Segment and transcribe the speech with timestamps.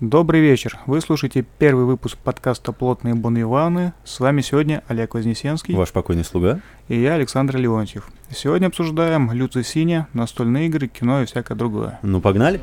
[0.00, 0.78] Добрый вечер.
[0.84, 3.94] Вы слушаете первый выпуск подкаста «Плотные бонвиваны».
[4.04, 5.74] С вами сегодня Олег Вознесенский.
[5.74, 6.60] Ваш покойный слуга.
[6.88, 8.06] И я, Александр Леонтьев.
[8.30, 11.98] Сегодня обсуждаем Люци Синя, настольные игры, кино и всякое другое.
[12.02, 12.60] Ну, погнали.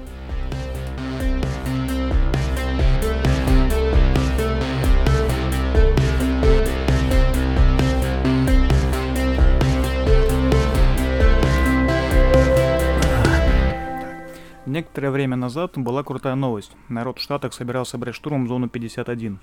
[14.84, 16.74] Некоторое время назад была крутая новость.
[16.90, 19.40] Народ в Штатах собирался брать штурмом зону 51.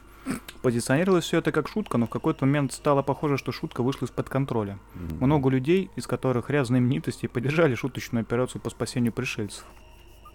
[0.61, 4.29] Позиционировалось все это как шутка, но в какой-то момент стало похоже, что шутка вышла из-под
[4.29, 4.79] контроля.
[5.19, 9.65] Много людей, из которых ряд знаменитостей, поддержали шуточную операцию по спасению пришельцев.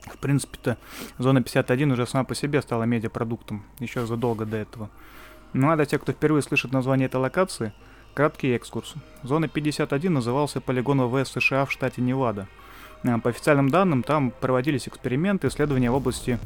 [0.08, 0.80] В принципе-то
[1.20, 4.90] зона 51 уже сама по себе стала медиапродуктом, еще задолго до этого.
[5.54, 7.74] Ну а для тех, кто впервые слышит название этой локации,
[8.16, 8.96] краткий экскурс.
[9.22, 12.48] Зона 51 назывался полигон ВВС США в штате Невада.
[13.08, 16.40] А, По официальным данным, там проводились эксперименты, исследования в области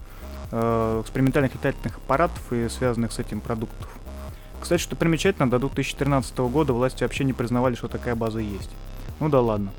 [0.52, 3.90] э, экспериментальных летательных аппаратов и связанных с этим продуктов.
[4.62, 8.70] Кстати, что примечательно, до 2013 года власти вообще не признавали, что такая база есть.
[9.20, 9.72] Ну да ладно.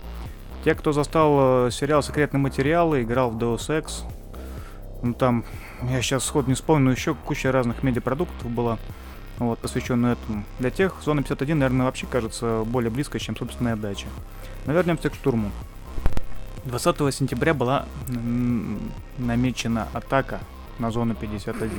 [0.65, 4.05] Те, кто застал э, сериал «Секретные материалы», играл в Deus Ex,
[5.03, 5.45] ну там,
[5.83, 8.79] я сейчас сход не вспомню, еще куча разных медиапродуктов была,
[9.39, 10.45] вот, посвященную этому.
[10.59, 14.07] Для тех зона 51, наверное, вообще кажется более близкой, чем собственная дача.
[14.67, 15.51] Но вернемся к штурму.
[16.65, 17.87] 20 сентября была
[19.19, 20.41] намечена атака
[20.79, 21.71] на зону 51.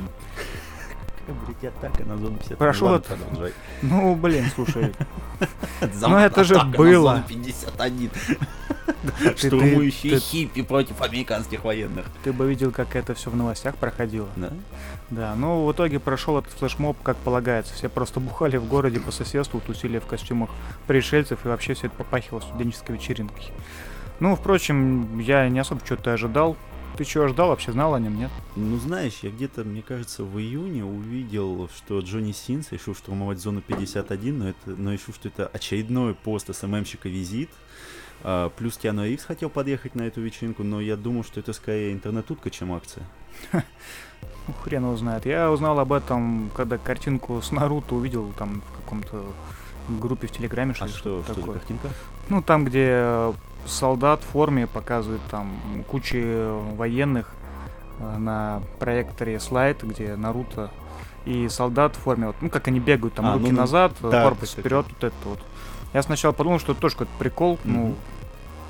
[1.27, 2.57] Блядь, атака на зону 50.
[2.57, 3.53] Прошел продолжай.
[3.83, 4.93] Ну, блин, слушай,
[5.93, 7.13] Зам- это же на было.
[7.15, 8.09] зону 51.
[9.29, 12.05] ты- Штурмующие хиппи против американских военных.
[12.23, 14.27] ты бы видел, как это все в новостях проходило.
[14.35, 14.51] Да?
[15.09, 17.73] Да, ну в итоге прошел этот флешмоб, как полагается.
[17.75, 20.49] Все просто бухали в городе по соседству, тусили в костюмах
[20.87, 23.51] пришельцев, и вообще все это попахивало студенческой вечеринкой.
[24.21, 26.55] Ну, впрочем, я не особо что-то ожидал.
[26.95, 28.29] Ты чего ждал, вообще знал о нем, нет?
[28.55, 33.61] Ну, знаешь, я где-то, мне кажется, в июне увидел, что Джонни Синс решил штурмовать зону
[33.61, 37.49] 51, но, это, но решил, что это очередной пост СММщика визит.
[38.21, 41.91] А, плюс Киану Ривз хотел подъехать на эту вечеринку, но я думал, что это скорее
[41.91, 43.03] интернет-утка, чем акция.
[44.47, 45.25] Ну, хрен его знает.
[45.25, 49.33] Я узнал об этом, когда картинку с Наруто увидел там в каком-то
[49.89, 51.55] группе в Телеграме, что А что, что такое.
[51.55, 51.89] картинка?
[52.29, 53.33] Ну, там, где э,
[53.65, 55.51] солдат в форме показывает там
[55.87, 56.23] кучи
[56.75, 57.33] военных
[57.99, 60.71] э, на проекторе слайд, где Наруто
[61.25, 63.93] и солдат в форме, вот, ну, как они бегают, там, А, руки ну, ну, назад,
[64.01, 64.61] э, да, корпус кстати.
[64.65, 65.39] вперед, вот это вот.
[65.93, 67.95] Я сначала подумал, что это тоже какой-то прикол, ну, Мгм.
[68.20, 68.20] в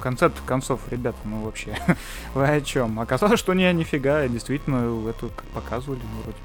[0.01, 1.77] конце концов, ребята, ну, вообще,
[2.33, 2.99] вы о чем?
[2.99, 6.37] Оказалось, что не, нифига, действительно, это как показывали, ну, вроде,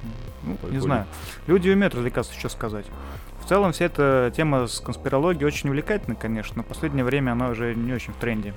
[0.42, 0.80] ну, не Прикольно.
[0.80, 1.06] знаю.
[1.46, 2.86] Люди умеют развлекаться, что сказать.
[3.42, 7.48] В целом, вся эта тема с конспирологией очень увлекательна, конечно, но в последнее время она
[7.50, 8.54] уже не очень в тренде.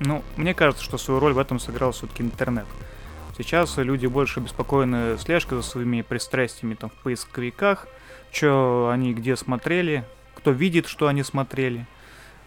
[0.00, 2.66] Ну, мне кажется, что свою роль в этом сыграл все-таки интернет.
[3.36, 7.86] Сейчас люди больше обеспокоены слежкой за своими пристрастиями там, в поисковиках,
[8.32, 10.04] что они где смотрели,
[10.34, 11.86] кто видит, что они смотрели.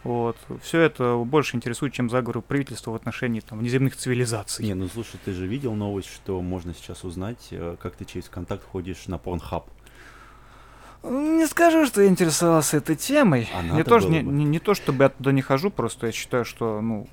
[0.03, 0.37] Вот.
[0.61, 4.65] Все это больше интересует, чем заговоры правительства в отношении там, внеземных цивилизаций.
[4.65, 8.27] Не, ну слушай, ты же видел новость, что можно сейчас узнать, э, как ты через
[8.27, 9.63] контакт ходишь на Pornhub.
[11.03, 13.49] Не скажу, что я интересовался этой темой.
[13.53, 16.45] А не, то, не, не- не то, чтобы я туда не хожу, просто я считаю,
[16.45, 17.07] что, ну,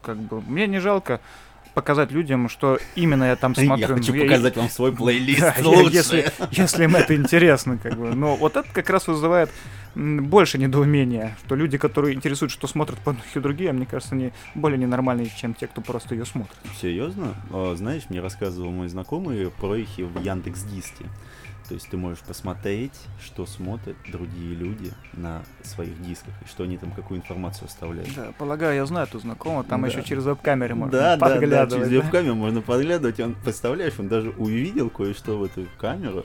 [0.00, 1.20] как бы, мне не жалко
[1.74, 3.88] показать людям, что именно я там смотрю.
[3.88, 5.92] Я хочу Ну, я- показать вам свой плейлист лучший.
[5.94, 8.14] если, если им это интересно, как бы.
[8.14, 9.50] Но вот это как раз вызывает
[9.94, 15.30] больше недоумения, что люди, которые интересуют, что смотрят порнухи другие, мне кажется, они более ненормальные,
[15.36, 16.56] чем те, кто просто ее смотрит.
[16.80, 17.34] Серьезно?
[17.50, 21.04] А, Знаешь, мне рассказывал мой знакомый про их в Яндекс Диске.
[21.72, 26.76] То есть ты можешь посмотреть, что смотрят другие люди на своих дисках, и что они
[26.76, 28.14] там, какую информацию оставляют.
[28.14, 29.86] Да, полагаю, я знаю эту знакомого, там Да.
[29.86, 31.86] еще через веб-камеры можно Да, да, да, подглядывать.
[31.86, 32.02] через да?
[32.04, 36.24] веб-камеру можно подглядывать, он, представляешь, он даже увидел кое-что в эту камеру.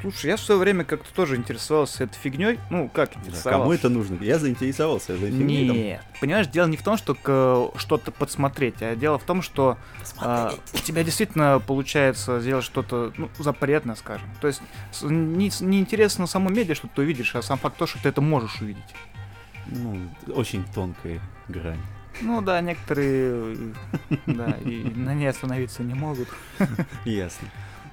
[0.00, 2.58] Слушай, я в свое время как-то тоже интересовался этой фигней.
[2.70, 3.50] Ну, как Да, интересовался?
[3.50, 4.22] кому это нужно?
[4.22, 6.02] Я заинтересовался этой фигней, там, Нет.
[6.20, 9.78] Понимаешь, дело не в том, что что-то подсмотреть, а дело в том, что
[10.18, 14.28] а, у тебя действительно получается сделать что-то ну, запретное, скажем.
[14.40, 14.62] То есть
[15.02, 18.20] не, не интересно само медиа, что ты увидишь, а сам факт то, что ты это
[18.20, 18.82] можешь увидеть.
[19.66, 21.80] Ну, очень тонкая грань.
[22.20, 23.74] Ну да, некоторые
[24.26, 26.28] да, и на ней остановиться не могут.
[27.04, 27.48] Ясно.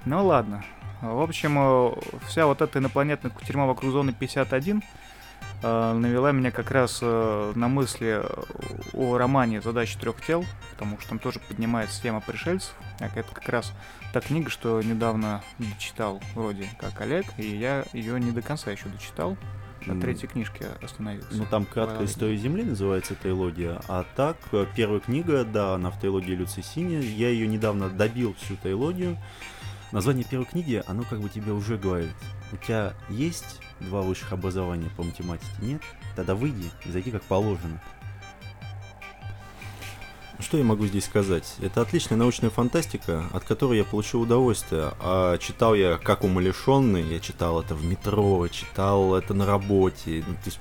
[0.06, 0.64] Ну ладно.
[1.02, 1.92] В общем, э,
[2.28, 4.84] вся вот эта инопланетная кутерьма вокруг зоны 51
[5.64, 8.22] э, навела меня как раз э, на мысли
[8.94, 12.74] о романе «Задачи трех тел», потому что там тоже поднимается тема пришельцев.
[13.00, 13.72] Это как раз
[14.12, 15.42] та книга, что недавно
[15.78, 19.38] читал вроде как Олег, и я ее не до конца еще дочитал.
[19.86, 21.30] На третьей книжке остановился.
[21.32, 23.80] Ну, там краткая история Земли называется трилогия.
[23.88, 24.36] А так,
[24.76, 27.00] первая книга, да, она в трилогии Люци Синя.
[27.00, 29.18] Я ее недавно добил всю трилогию.
[29.92, 32.16] Название первой книги, оно как бы тебе уже говорит.
[32.52, 35.52] У тебя есть два высших образования по математике?
[35.62, 35.82] Нет?
[36.16, 37.82] Тогда выйди и зайди как положено.
[40.40, 41.56] Что я могу здесь сказать?
[41.60, 44.94] Это отличная научная фантастика, от которой я получил удовольствие.
[45.02, 50.24] А читал я как умалишенный, я читал это в метро, читал это на работе.
[50.26, 50.60] Ну, то есть,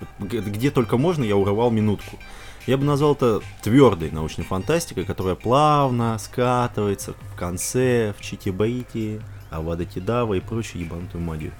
[0.48, 2.18] где только можно, я урывал минутку.
[2.68, 9.86] Я бы назвал это твердой научной фантастикой, которая плавно скатывается в конце, в Чити-Бейти, Авада
[9.86, 11.52] Кедава и прочую ебанутую магию.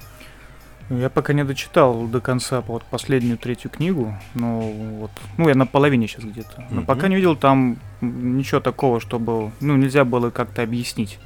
[0.91, 5.65] Я пока не дочитал до конца вот последнюю третью книгу, но вот, ну я на
[5.65, 6.85] половине сейчас где-то, но mm-hmm.
[6.85, 11.19] пока не видел там ничего такого, чтобы, ну нельзя было как-то объяснить.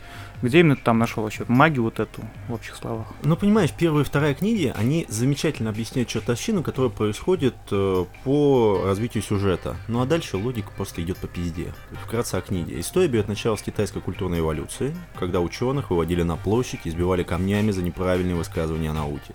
[0.42, 3.06] Где именно ты там нашел вообще магию вот эту в общих словах?
[3.22, 9.22] Ну, понимаешь, первая и вторая книги, они замечательно объясняют чертовщину, которая происходит э, по развитию
[9.22, 9.76] сюжета.
[9.86, 11.72] Ну а дальше логика просто идет по пизде.
[12.04, 12.80] Вкратце о книге.
[12.80, 17.82] История берет начало с китайской культурной эволюции, когда ученых выводили на площадь избивали камнями за
[17.82, 19.34] неправильные высказывания о науке.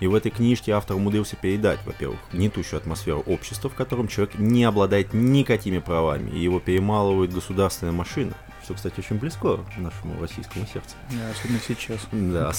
[0.00, 4.64] И в этой книжке автор умудрился передать, во-первых, гнетущую атмосферу общества, в котором человек не
[4.64, 8.34] обладает никакими правами, и его перемалывает государственная машина,
[8.68, 10.94] что, кстати, очень близко нашему российскому сердцу.
[11.10, 12.06] Да, особенно сейчас.
[12.12, 12.52] Да.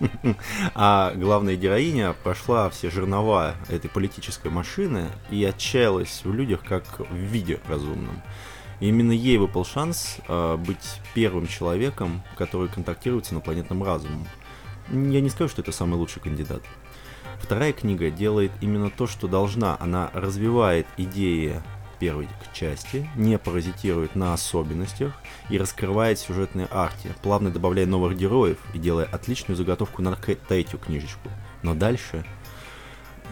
[0.74, 7.14] А главная героиня прошла все жернова этой политической машины и отчаялась в людях как в
[7.14, 8.22] виде разумном.
[8.78, 14.26] И именно ей выпал шанс э, быть первым человеком, который контактирует с инопланетным разумом.
[14.90, 16.62] Я не скажу, что это самый лучший кандидат.
[17.40, 19.76] Вторая книга делает именно то, что должна.
[19.80, 21.60] Она развивает идеи
[22.02, 25.12] первой части, не паразитирует на особенностях
[25.48, 31.28] и раскрывает сюжетные арки, плавно добавляя новых героев и делая отличную заготовку на третью книжечку.
[31.62, 32.24] Но дальше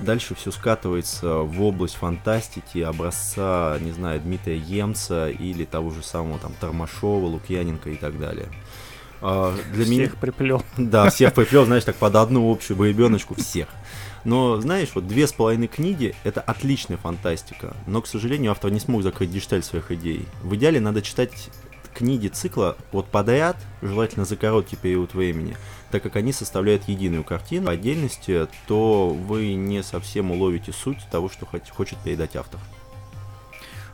[0.02, 6.38] дальше все скатывается в область фантастики образца, не знаю, Дмитрия Емца или того же самого
[6.38, 8.46] там Тормашова, Лукьяненко и так далее.
[9.20, 10.11] А, для всех меня...
[10.20, 10.62] приплел.
[10.78, 13.66] Да, всех приплел, знаешь, так под одну общую боебеночку всех.
[14.25, 17.76] Но, знаешь, вот две с половиной книги— это отличная фантастика.
[17.87, 20.26] Но, к сожалению, автор не смог закрыть гешталь своих идей.
[20.43, 21.50] В идеале надо читать
[21.94, 25.56] книги цикла вот подряд, желательно за короткий период времени,
[25.90, 27.67] так как они составляют единую картину.
[27.67, 32.61] По отдельности, то вы не совсем уловите суть того, что хочет передать автор.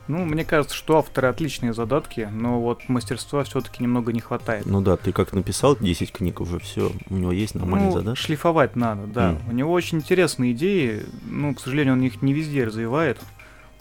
[0.07, 4.65] Ну, мне кажется, что авторы отличные задатки, но вот мастерства все-таки немного не хватает.
[4.65, 8.21] Ну да, ты как написал 10 книг уже, все, у него есть нормальные ну, задатки.
[8.21, 9.31] шлифовать надо, да.
[9.31, 9.49] Mm.
[9.49, 13.19] У него очень интересные идеи, ну, к сожалению, он их не везде развивает.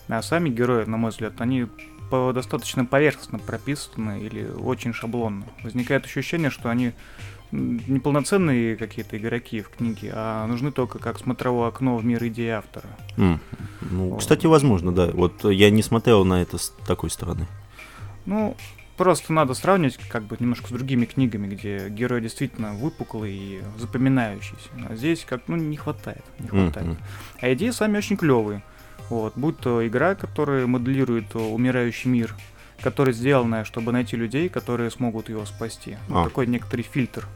[0.08, 1.66] А сами герои, на мой взгляд, они
[2.10, 5.44] по достаточно поверхностно прописаны или очень шаблонно.
[5.62, 6.92] Возникает ощущение, что они
[7.52, 12.88] неполноценные какие-то игроки в книге, а нужны только как смотровое окно в мир идеи автора.
[13.16, 13.38] Mm.
[13.90, 14.20] Ну, вот.
[14.20, 15.10] кстати, возможно, да.
[15.12, 17.46] Вот я не смотрел на это с такой стороны.
[18.24, 18.56] Ну,
[18.96, 24.68] просто надо сравнивать как бы немножко с другими книгами, где герой действительно выпуклый и запоминающийся.
[24.88, 26.88] А здесь как ну не хватает, не хватает.
[26.88, 26.98] Mm-hmm.
[27.40, 28.62] А идеи сами очень клевые.
[29.08, 32.34] Вот, будь то игра, которая моделирует умирающий мир,
[32.82, 35.96] которая сделана, чтобы найти людей, которые смогут его спасти.
[36.10, 36.24] А.
[36.24, 37.26] такой некоторый фильтр.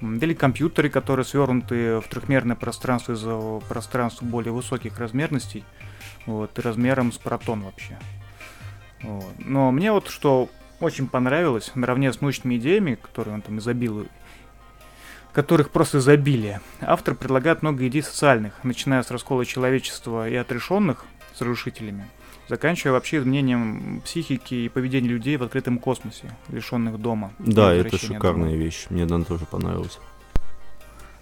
[0.00, 5.64] Или компьютеры, которые свернуты в трехмерное пространство из-за пространства более высоких размерностей,
[6.26, 7.98] вот, и размером с протон вообще.
[9.02, 9.32] Вот.
[9.38, 10.48] Но мне вот что
[10.80, 14.10] очень понравилось, наравне с научными идеями, которые он там изобилует,
[15.32, 21.40] которых просто изобилие, автор предлагает много идей социальных, начиная с раскола человечества и отрешенных с
[21.40, 22.08] разрушителями,
[22.48, 27.32] заканчивая вообще изменением психики и поведения людей в открытом космосе, лишенных дома.
[27.38, 28.56] Да, это шикарная дома.
[28.56, 28.86] вещь.
[28.90, 29.98] Мне она тоже понравилась.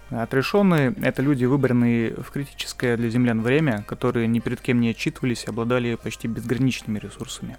[0.09, 5.43] Отрешенные— это люди, выбранные в критическое для землян время, которые ни перед кем не отчитывались
[5.43, 7.57] и обладали почти безграничными ресурсами.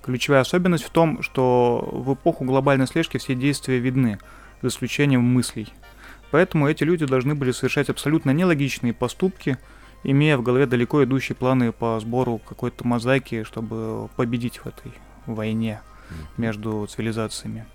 [0.00, 4.20] Ключевая особенность в том, что в эпоху глобальной слежки все действия видны,
[4.62, 5.72] за исключением мыслей.
[6.30, 9.58] Поэтому эти люди должны были совершать абсолютно нелогичные поступки—
[10.04, 14.92] имея в голове далеко идущие планы по сбору какой-то мозаики, чтобы победить в этой
[15.26, 15.80] войне
[16.36, 17.66] между цивилизациями.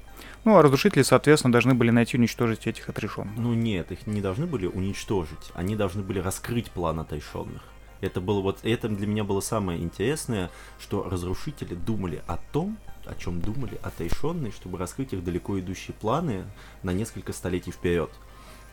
[0.44, 3.36] Ну, а разрушители, соответственно, должны были найти и уничтожить этих отрешенных.
[3.36, 5.52] Ну нет, их не должны были уничтожить.
[5.56, 7.64] Они должны были раскрыть план отрешенных.
[8.02, 13.16] Это было вот, это для меня было самое интересное, что разрушители думали о том, о
[13.16, 16.44] чем думали отрешенные, чтобы раскрыть их далеко идущие планы
[16.84, 18.12] на несколько столетий вперед.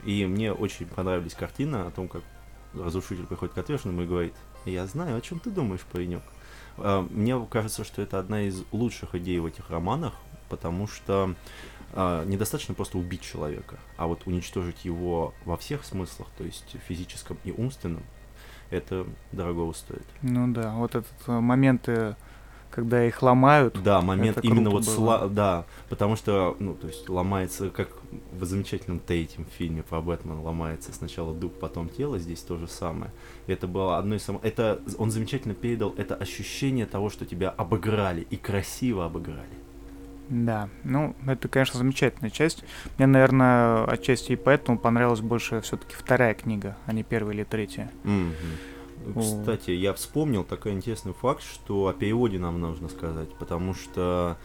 [0.04, 2.23] И мне очень понравились картины о том, как
[2.75, 6.23] разрушитель приходит к ответственному и говорит, я знаю, о чем ты думаешь, паренек.
[6.79, 10.14] А, мне кажется, что это одна из лучших идей в этих романах,
[10.49, 11.35] потому что
[11.93, 17.38] а, недостаточно просто убить человека, а вот уничтожить его во всех смыслах, то есть физическом
[17.45, 18.02] и умственном,
[18.71, 20.07] это дорого стоит.
[20.23, 21.88] Ну да, вот этот э, момент
[22.73, 23.81] когда их ломают.
[23.83, 27.88] Да, момент именно вот сла- да, потому что, ну, то есть ломается, как
[28.33, 33.12] в замечательном третьем фильме про Бэтмена ломается сначала дух, потом тело, здесь то же самое.
[33.47, 34.45] Это было одно из самых...
[34.45, 39.62] Это он замечательно передал это ощущение того, что тебя обыграли и красиво обыграли.
[40.29, 42.64] Да, ну, это, конечно, замечательная часть.
[42.97, 47.91] Мне, наверное, отчасти и поэтому понравилась больше все-таки вторая книга, а не первая или третья.
[48.05, 48.33] Мгм.
[49.18, 54.37] Кстати, я вспомнил такой интересный факт, что о переводе нам нужно сказать, потому что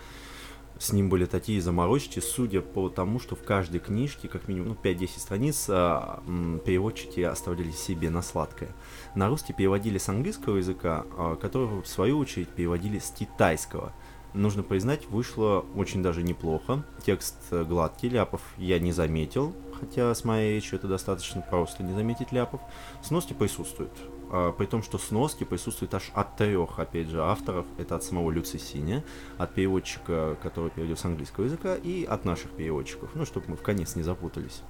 [0.79, 4.75] с ним были такие заморочки, судя по тому, что в каждой книжке, как минимум, ну,
[4.75, 6.21] 5-10 страниц, а,
[6.65, 8.69] переводчики оставляли себе на сладкое.
[9.15, 13.93] На русский переводили с английского языка, а, которого, в свою очередь, переводили с китайского.
[14.33, 16.83] Нужно признать, вышло очень даже неплохо.
[17.03, 21.93] Текст э, гладкий, ляпов я не заметил, хотя с моей речью это достаточно просто не
[21.93, 22.61] заметить ляпов.
[23.01, 23.91] Сноски присутствуют.
[24.29, 27.65] А, при том, что сноски присутствуют аж от трех, опять же, авторов.
[27.77, 29.03] Это от самого Люци Синя,
[29.37, 33.09] от переводчика, который переводил с английского языка, и от наших переводчиков.
[33.15, 34.61] Ну, чтобы мы в конец не запутались.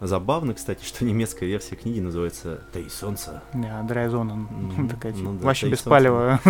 [0.00, 3.42] Забавно, кстати, что немецкая версия книги называется «Три солнца».
[3.54, 6.40] Да, такая, типа, да, вообще Тейсон беспалевая.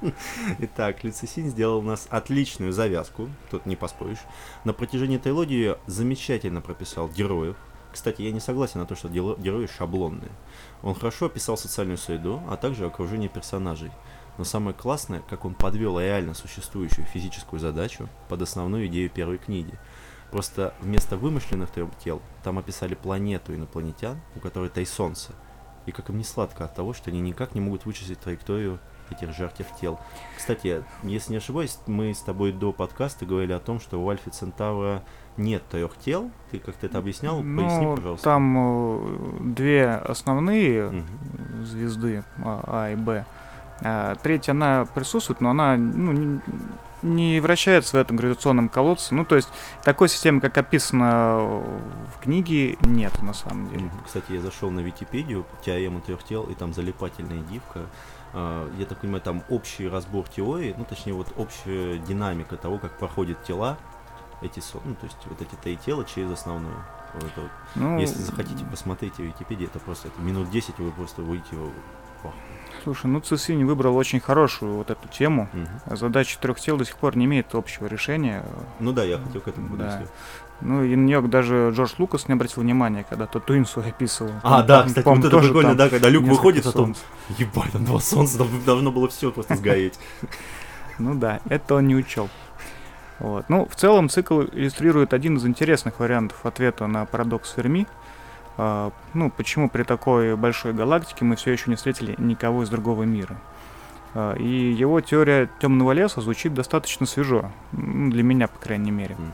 [0.58, 4.20] Итак, Люцисин сделал у нас отличную завязку, тут не поспоришь.
[4.64, 7.56] На протяжении трилогии замечательно прописал героев.
[7.92, 10.30] Кстати, я не согласен на то, что герои шаблонные.
[10.82, 13.90] Он хорошо описал социальную среду, а также окружение персонажей.
[14.38, 19.74] Но самое классное, как он подвел реально существующую физическую задачу под основную идею первой книги.
[20.30, 25.32] Просто вместо вымышленных трёх тел там описали планету инопланетян, у которой три солнца.
[25.86, 28.78] И как им не сладко от того, что они никак не могут вычислить траекторию
[29.12, 29.98] этих жарких тел.
[30.36, 34.30] Кстати, если не ошибаюсь, мы с тобой до подкаста говорили о том, что у Альфа
[34.30, 35.02] Центавра
[35.36, 36.30] нет трех тел.
[36.50, 37.36] Ты как-то это объяснял?
[37.36, 38.24] Поясни, Ну, пожалуйста.
[38.24, 41.64] там э, две основные Мгм.
[41.64, 43.24] звезды А, А и Б.
[43.82, 46.40] А третья, она присутствует, но она ну, не,
[47.02, 49.14] не вращается в этом гравитационном колодце.
[49.14, 49.48] Ну, то есть,
[49.84, 51.62] такой системы, как описано
[52.14, 53.90] в книге, нет на самом деле.
[54.04, 57.80] Кстати, я зашел на Википедию, теорему трех тел, и там залипательная дивка.
[58.32, 62.98] А, Я так понимаю, там общий разбор теории, ну, точнее, вот общая динамика того, как
[62.98, 63.78] проходят тела,
[64.42, 66.76] эти, ну, то есть, вот эти три тела через основную.
[67.14, 67.50] Вот это вот.
[67.74, 72.34] Ну, Если захотите, посмотрите в Википедии, это просто это минут 10, и вы просто вах.
[72.82, 75.48] Слушай, ну Цесини выбрал очень хорошую вот эту тему.
[75.52, 75.96] Мгм.
[75.96, 78.44] Задача трех тел до сих пор не имеет общего решения.
[78.78, 80.02] Ну да, я хотел к этому Да.
[80.62, 84.32] Ну, и на нее даже Джордж Лукас не обратил внимания, когда Татуинсу описывал.
[84.42, 86.94] А, Там, да, пом- кстати, вот это тоже прикольно, да, когда люк выходит, а там,
[87.38, 89.98] ебать, там два солнца, там должно было все просто сгореть.
[90.98, 92.28] Ну да, это он не учел.
[93.20, 93.46] Вот.
[93.48, 97.86] Ну, в целом цикл иллюстрирует один из интересных вариантов ответа на парадокс Ферми.
[98.58, 103.04] А, ну, почему при такой большой галактике мы все еще не встретили никого из другого
[103.04, 103.38] мира.
[104.14, 107.50] А, и его теория темного леса звучит достаточно свежо.
[107.72, 109.14] Ну, для меня, по крайней мере.
[109.14, 109.32] Мгм.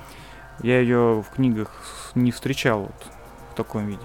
[0.63, 1.71] Я ее в книгах
[2.15, 3.07] не встречал вот
[3.53, 4.03] в таком виде.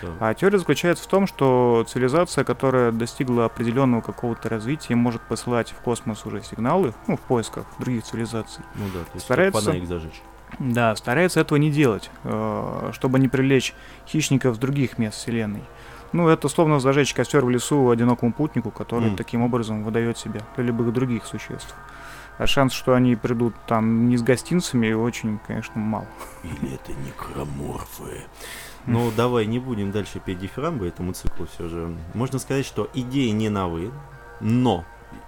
[0.00, 0.10] Так.
[0.20, 5.76] А теория заключается в том, что цивилизация, которая достигла определенного какого-то развития, может посылать в
[5.80, 8.62] космос уже сигналы, ну, в поисках других цивилизаций.
[8.74, 10.20] Ну да, то есть Старается- фонарик зажечь.
[10.58, 13.74] Да, старается этого не делать, э, чтобы не привлечь
[14.06, 15.64] хищников с других мест Вселенной.
[16.12, 19.16] Ну, это словно зажечь костер в лесу одинокому путнику, который Мгм.
[19.16, 21.74] таким образом выдает себя для любых других существ.
[22.38, 26.06] А шанс, что они придут там не с гостинцами, очень, конечно, мал.
[26.42, 28.24] Или это некроморфы?
[28.86, 31.96] Ну, давай не будем дальше петь дифирамбы этому циклу все же.
[32.14, 33.90] Можно сказать, что идеи не новые,
[34.40, 34.84] но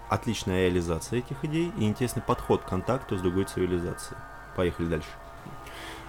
[0.08, 4.18] отличная реализация этих идей и интересный подход к контакту с другой цивилизацией.
[4.54, 5.08] Поехали дальше.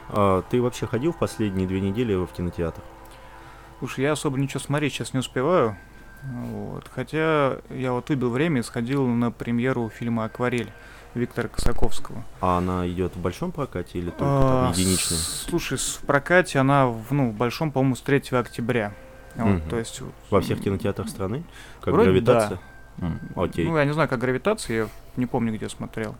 [0.09, 2.81] А, ты вообще ходил в последние две недели в кинотеатр?
[3.81, 5.77] Уж я особо ничего смотреть сейчас не успеваю.
[6.23, 6.89] Вот.
[6.93, 10.71] Хотя я вот выбил время и сходил на премьеру фильма «Акварель»
[11.15, 12.23] Виктора Косаковского.
[12.39, 15.17] А она идет в большом прокате или только А, там единичная?
[15.17, 18.93] Слушай, в прокате она в, ну, в большом, по-моему, с 3 октября.
[19.35, 19.69] Вот, Мгм.
[19.69, 21.43] то есть, Во всех кинотеатрах страны?
[21.81, 22.59] Как Вроде гравитация?
[22.99, 23.65] М, Окей.
[23.65, 26.15] Ну, я не знаю, как гравитация, я не помню, где смотрел.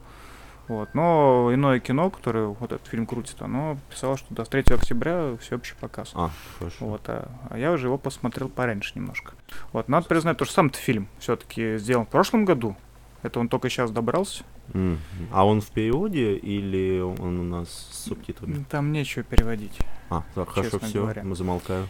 [0.69, 0.93] Вот.
[0.93, 5.75] Но иное кино, которое вот этот фильм крутит, оно писало, что до 3 октября всеобщий
[5.79, 6.11] показ.
[6.13, 6.85] А, хорошо.
[6.85, 9.33] Вот, а, а я уже его посмотрел пораньше немножко.
[9.73, 12.77] Вот, надо признать, то, что сам-то фильм все-таки сделан в прошлом году.
[13.23, 14.43] Это он только сейчас добрался.
[14.73, 14.99] Мгм.
[15.33, 18.63] А он в переводе или он у нас с субтитрами?
[18.69, 19.77] Там нечего переводить.
[20.09, 21.23] А, так, хорошо, все, говоря.
[21.23, 21.87] мы замолкаю.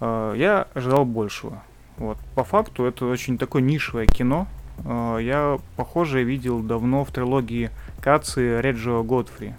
[0.00, 1.62] А, Я ожидал большего.
[1.98, 2.18] Вот.
[2.34, 4.48] По факту это очень такое нишевое кино.
[4.84, 7.70] А, Я похожее видел давно в трилогии
[8.00, 9.54] Каци Реджио Годфри.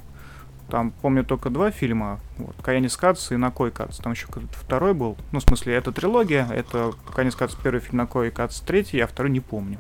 [0.70, 2.20] Там, помню, только два фильма.
[2.38, 3.98] Вот, Каянис Кац и Накой Кац.
[3.98, 5.18] Там еще какой-то второй был.
[5.32, 6.48] Ну, в смысле, это трилогия.
[6.52, 9.78] Это Каянис Кац первый фильм, Накой Кац третий, а второй не помню.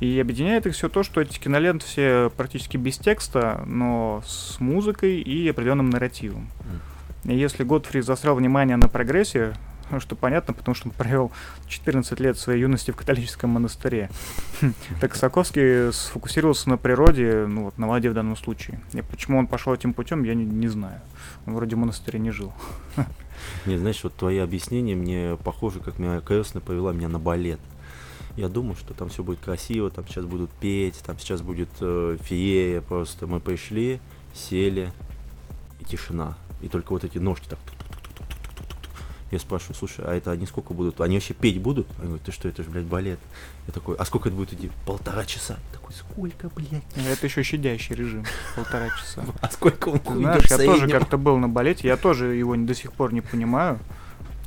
[0.00, 5.20] И объединяет их все то, что эти киноленты все практически без текста, но с музыкой
[5.20, 6.48] и определенным нарративом.
[7.24, 9.54] И если Годфри засрал внимание на прогрессе,
[10.00, 11.32] что понятно, потому что он провел
[11.68, 14.10] 14 лет своей юности в католическом монастыре.
[15.00, 18.80] Так Соколский сфокусировался на природе, ну вот на воде в данном случае.
[18.92, 21.00] И почему он пошел этим путем, я не, не знаю.
[21.46, 22.52] Он вроде в монастыре не жил.
[23.66, 27.60] Не, знаешь, вот твои объяснения мне похоже, как меня крестная повела меня на балет.
[28.36, 32.16] Я думал, что там все будет красиво, там сейчас будут петь, там сейчас будет э,
[32.20, 33.26] феерия просто.
[33.26, 34.00] Мы пришли,
[34.32, 34.90] сели,
[35.80, 36.36] и тишина.
[36.60, 37.58] И только вот эти ножки так
[39.34, 41.00] я спрашиваю, слушай, а это они сколько будут?
[41.00, 41.86] Они вообще петь будут?
[41.98, 43.18] Они говорят, ты что, это же, блядь, балет.
[43.66, 44.70] Я такой, а сколько это будет идти?
[44.86, 45.58] Полтора часа.
[45.70, 46.82] Я такой, сколько, блядь?
[46.96, 48.24] Ну, Это еще щадящий режим,
[48.56, 49.24] полтора часа.
[49.40, 52.92] А сколько он знаешь, я тоже как-то был на балете, я тоже его до сих
[52.92, 53.78] пор не понимаю.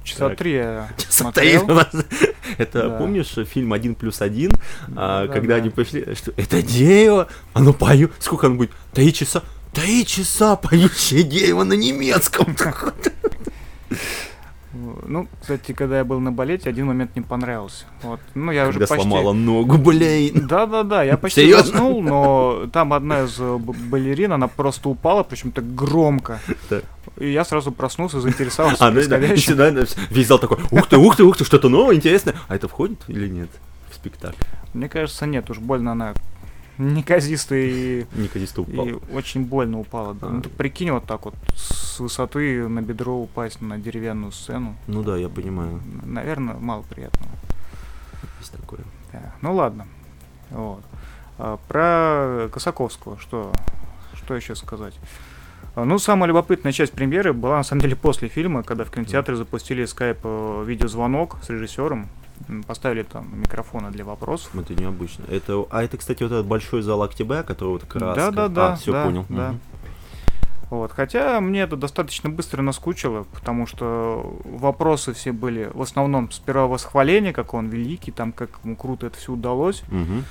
[0.03, 0.37] Часа Так.
[0.37, 1.67] три я Часа три смотрел.
[1.67, 1.87] нас.
[2.57, 2.97] Это Да.
[2.97, 4.51] помнишь фильм один плюс один,
[4.95, 5.61] а, Да, когда да.
[5.61, 8.71] они пришли, что это дерево, оно поет, сколько оно будет?
[8.93, 9.43] Три часа.
[9.73, 12.55] Три часа поющее дерево на немецком.
[15.07, 17.85] Ну, кстати, когда я был на балете, один момент не понравился.
[18.03, 18.19] Вот.
[18.35, 19.07] Ну, я уже Когда почти...
[19.07, 20.47] сломала ногу, блин.
[20.47, 21.71] Да-да-да, я почти Серьезно?
[21.71, 26.39] заснул, но там одна из э, балерин, она просто упала, причем так громко.
[26.69, 26.83] Так.
[27.17, 30.97] И я сразу проснулся, заинтересовался А, да, да, сюда, да, весь зал такой, ух ты,
[30.97, 32.35] ух ты, ух ты, что-то новое, интересное.
[32.47, 33.49] А это входит или нет
[33.89, 34.37] в спектакль?
[34.73, 36.13] Мне кажется, нет, уж больно она
[36.95, 38.87] неказистая и, Никодиста упал.
[38.87, 40.13] и очень больно упала.
[40.13, 40.27] Да.
[40.27, 40.29] А.
[40.29, 44.75] Ну, ты прикинь, вот так вот с высоты на бедро упасть на деревянную сцену.
[44.87, 47.31] Ну да, я понимаю, Наверное, мало приятного.
[48.39, 48.81] есть такое.
[49.11, 49.33] Да.
[49.41, 49.87] Ну ладно.
[50.49, 50.83] Вот.
[51.37, 53.51] А, про Косаковского, что,
[54.13, 54.93] что еще сказать?
[55.75, 59.35] А, Ну, самая любопытная часть премьеры была на самом деле после фильма, когда в кинотеатре
[59.35, 62.09] запустили скайп э, с режиссером,
[62.67, 64.55] поставили там микрофоны для вопросов.
[64.55, 65.25] Это необычно.
[65.29, 68.31] Это, а это, кстати, вот этот большой зал Октября, который вот краска.
[68.31, 69.25] Да-да-да, А, все да, понял.
[69.29, 69.49] да.
[69.49, 69.59] Мгм.
[70.69, 70.91] Вот.
[70.91, 77.31] Хотя мне это достаточно быстро наскучило, потому что вопросы все были в основном сперва восхваление,
[77.31, 79.83] как он великий, там как ему круто это все удалось.
[79.87, 80.25] Мгм.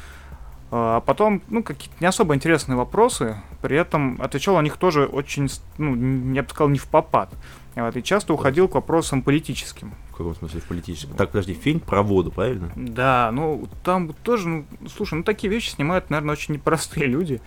[0.71, 5.49] А потом, ну, какие-то не особо интересные вопросы, при этом отвечал на них тоже очень,
[5.79, 7.33] ну, я бы сказал, не в попад.
[7.77, 9.95] Вот, и часто уходил к вопросам политическим.
[10.11, 11.17] В каком смысле в политическом?
[11.17, 12.71] Так, подожди, фильм про воду, правильно?
[12.75, 17.41] Да, ну, там тоже, ну, слушай, ну, такие вещи снимают, наверное, очень непростые люди.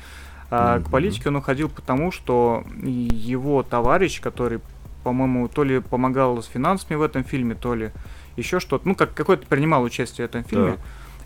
[0.51, 0.91] А к Мгм.
[0.91, 4.59] политике он уходил потому, что его товарищ, который,
[5.03, 7.91] по-моему, то ли помогал с финансами в этом фильме, то ли
[8.37, 10.77] еще что-то, ну, как какой-то принимал участие в этом фильме,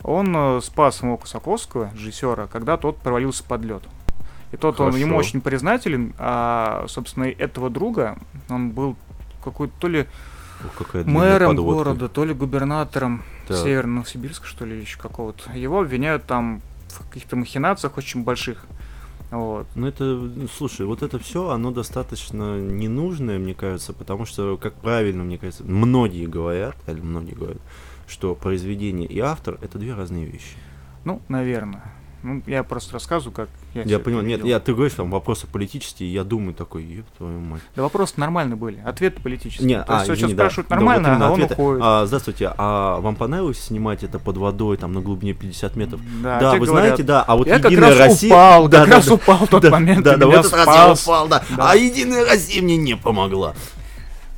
[0.04, 3.82] он э, спас самого Косаковского, режиссера, когда тот провалился под лед.
[4.52, 5.28] И тот, он ему Хорошо.
[5.28, 8.16] очень признателен, а, собственно, этого друга,
[8.48, 8.96] он был
[9.42, 10.06] какой-то то ли
[10.78, 11.84] какая мэром подводка.
[11.84, 13.56] города, то ли губернатором Так.
[13.58, 15.50] Северо-Новосибирска, что ли, еще какого-то.
[15.52, 18.64] Его обвиняют там в каких-то махинациях очень больших.
[19.30, 19.66] Вот.
[19.74, 24.74] Ну это, ну, слушай, вот это все, оно достаточно ненужное, мне кажется, потому что, как
[24.74, 27.62] правильно, мне кажется, многие говорят, или многие говорят,
[28.06, 30.56] что произведение и автор это две разные вещи.
[31.04, 31.82] Ну, наверное.
[32.24, 36.10] Ну, я просто рассказываю, как я Я понимаю, нет, я, ты говоришь там вопросы политические,
[36.10, 37.60] я думаю такой, еб твою мать.
[37.76, 39.68] Да вопросы нормальные были, ответы политические.
[39.68, 40.36] Не, То а, есть извини, сейчас да.
[40.36, 41.52] спрашивают Да, нормально, вот именно а он ответы.
[41.52, 41.82] уходит.
[41.84, 46.00] А, здравствуйте, а вам понравилось снимать это под водой, там, на глубине 50 метров?
[46.22, 48.30] Да, Да, вы говорят, знаете, да, а вот я как Единая раз Россия...
[48.30, 49.14] упал, да, как да, раз да.
[49.14, 51.02] упал в тот да, момент, да, да, вот этот раз я спас.
[51.02, 51.42] упал, да.
[51.54, 51.72] Да.
[51.72, 53.54] А Единая Россия мне не помогла.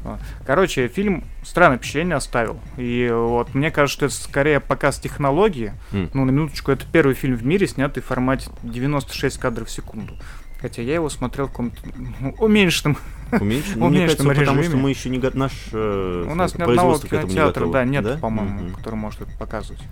[0.07, 0.21] Вот.
[0.47, 2.59] Короче, фильм странное впечатление оставил.
[2.77, 5.73] И вот мне кажется, что это скорее показ технологии.
[5.93, 6.11] М.
[6.15, 10.15] Ну, на минуточку, это первый фильм в мире, снятый в формате 96 кадров в секунду.
[10.61, 11.77] Хотя я его смотрел в каком-то
[12.21, 12.97] ну, уменьшенном.
[13.33, 13.75] Уменьшен?
[13.83, 14.83] В Мне кажется, уменьшенном потому что режиме.
[14.83, 18.17] мы еще не наш э, У нас ни одного не кинотеатра, да, нет, Да?
[18.19, 18.75] по-моему, Мгм.
[18.75, 19.83] который может это показывать.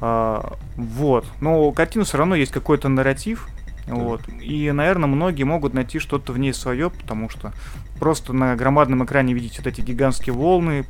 [0.00, 1.26] А, вот.
[1.40, 3.48] Но у картины все равно есть какой-то нарратив.
[3.86, 4.22] Вот.
[4.40, 7.52] И, наверное, многие могут найти что-то в ней свое, потому что
[7.98, 10.86] просто на громадном экране видеть вот эти гигантские волны,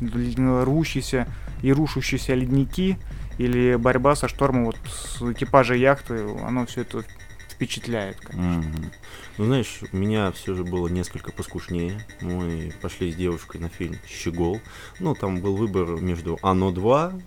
[0.00, 1.26] рвущиеся
[1.62, 2.98] и рушащиеся ледники,
[3.38, 7.04] или борьба со штормом вот с экипажа яхты, оно все это
[7.50, 8.20] впечатляет.
[8.20, 8.58] конечно.
[8.58, 8.90] Мгм.
[9.38, 12.00] Ну, знаешь, у меня все же было несколько поскушнее.
[12.20, 14.60] Мы пошли с девушкой на фильм «Щегол».
[15.00, 17.22] Ну, там был выбор между «Оно 2», м,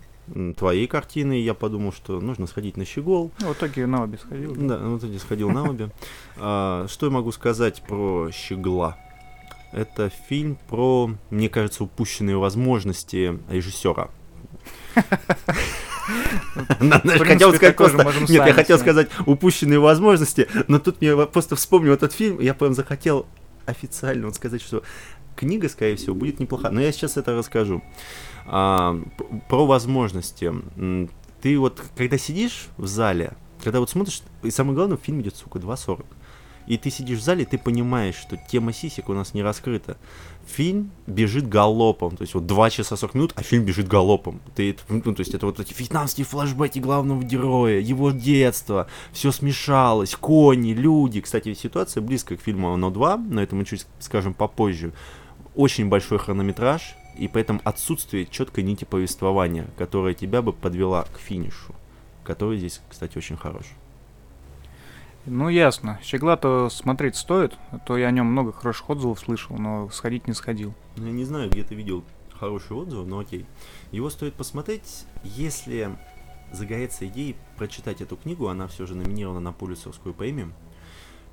[0.58, 1.42] твоей картиной.
[1.42, 3.32] Я подумал, что нужно сходить на «Щегол».
[3.40, 4.56] Ну, в итоге на обе сходил.
[4.56, 5.90] Да, вот я сходил на обе.
[6.42, 8.98] А, Что я могу сказать про «Щегла»?
[9.72, 14.10] Это фильм про, мне кажется, упущенные возможности режиссера.
[17.20, 18.04] Хотел сказать просто...
[18.22, 22.74] Нет, я хотел сказать упущенные возможности, но тут мне просто вспомнил этот фильм, я прям
[22.74, 23.28] захотел
[23.66, 24.84] официально вот сказать, что
[25.40, 26.70] книга, скорее всего, будет неплоха.
[26.70, 27.82] Но я сейчас это расскажу.
[28.46, 29.00] А,
[29.48, 30.54] про возможности.
[31.42, 35.60] Ты вот, когда сидишь в зале, когда вот смотришь, и самое главное, фильм идет, сука,
[35.60, 36.06] 2.40.
[36.68, 39.98] И ты сидишь в зале, ты понимаешь, что тема сисек у нас не раскрыта.
[40.46, 44.40] Фильм бежит галопом, то есть вот 2 часа 40 минут, а фильм бежит галопом.
[44.56, 50.16] Ты, ну, то есть это вот эти вьетнамские флешбеки главного героя, его детство, все смешалось,
[50.16, 51.22] кони, люди.
[51.22, 54.94] Кстати, ситуация близкая к фильму «Оно 2», но это мы чуть скажем попозже.
[55.56, 61.76] Очень большой хронометраж, и поэтому отсутствие четкой нити повествования, которая тебя бы подвела к финишу,
[62.24, 63.66] который здесь, кстати, очень хорош.
[65.26, 66.00] Ну, ясно.
[66.02, 70.34] Щегла-то смотреть стоит, а то я о нем много хороших отзывов слышал, но сходить не
[70.34, 70.74] сходил.
[70.96, 72.04] Ну, я не знаю, где ты видел
[72.40, 73.46] хорошие отзывы, но окей.
[73.92, 75.90] Его стоит посмотреть, если
[76.52, 80.54] загорится идеей прочитать эту книгу, она все же номинирована на Пулицерскую премию.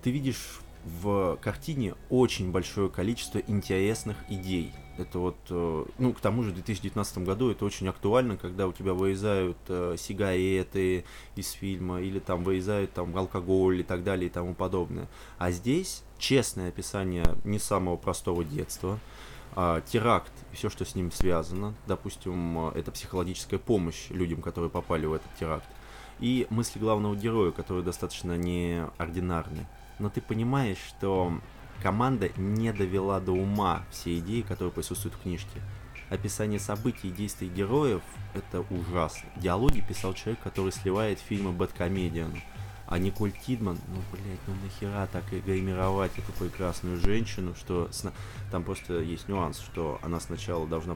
[0.02, 6.42] Ты видишь в картине очень большое количество интересных идей, это вот, э, ну, к тому
[6.42, 12.00] же в 2019 году это очень актуально, когда у тебя вырезают э, сигареты из фильма,
[12.00, 15.08] или там вырезают там алкоголь и так далее и тому подобное.
[15.38, 18.98] А здесь честное описание не самого простого детства,
[19.54, 21.74] а, теракт и все, что с ним связано.
[21.86, 25.68] Допустим, это психологическая помощь людям, которые попали в этот теракт.
[26.20, 29.66] И мысли главного героя, которые достаточно неординарны.
[29.98, 31.40] Но ты понимаешь, что
[31.82, 35.60] команда не довела до ума все идеи, которые присутствуют в книжке.
[36.08, 38.02] Описание событий и действий героев—
[38.34, 39.28] это ужасно.
[39.36, 42.32] Диалоги писал человек, который сливает фильмы Бэткомедиан.
[42.86, 48.12] А Николь Кидман, ну, блядь, ну нахера так и гримировать эту прекрасную женщину, что сна...
[48.52, 50.94] там просто есть нюанс, что она сначала должна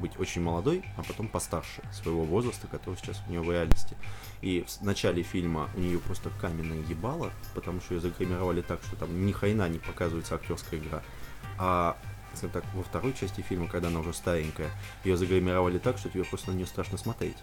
[0.00, 3.96] быть очень молодой, а потом постарше своего возраста, который сейчас у нее в реальности.
[4.40, 8.96] И в начале фильма у нее просто каменное ебало, потому что ее загримировали так, что
[8.96, 11.02] там ни хрена не показывается актерская игра.
[11.58, 11.96] А
[12.34, 14.70] скажем так, во второй части фильма, когда она уже старенькая,
[15.04, 17.36] ее загримировали так, что тебе просто на нее страшно смотреть.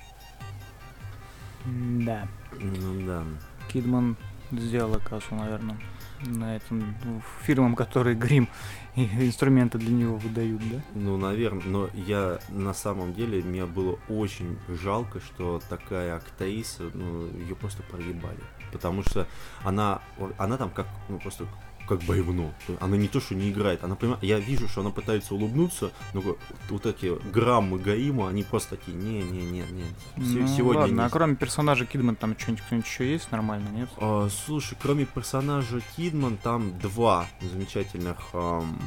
[1.66, 2.28] Да.
[2.60, 3.24] Ну да.
[3.72, 4.18] Кидман
[4.52, 5.78] сделала кассу, наверное,
[6.26, 8.48] на этом ну, фирмам, которые грим
[8.96, 10.82] и инструменты для него выдают, да?
[10.94, 17.28] Ну, наверное, но я на самом деле, мне было очень жалко, что такая актриса, ну,
[17.28, 18.40] ее просто проебали.
[18.72, 19.28] Потому что
[19.64, 20.02] она,
[20.38, 21.46] она там как, ну, просто
[21.92, 22.54] как бревно.
[22.80, 26.24] Она не то, что не играет, она понимает, я вижу, что она пытается улыбнуться, но
[26.70, 29.84] вот эти граммы Гаима, они просто такие, не-не-не-не.
[30.16, 31.06] Ну, сегодня ладно, не...
[31.06, 33.90] а кроме персонажа Кидман там что-нибудь, что-нибудь еще есть нормально, нет?
[33.98, 38.80] А, слушай, кроме персонажа Кидман там два замечательных эм,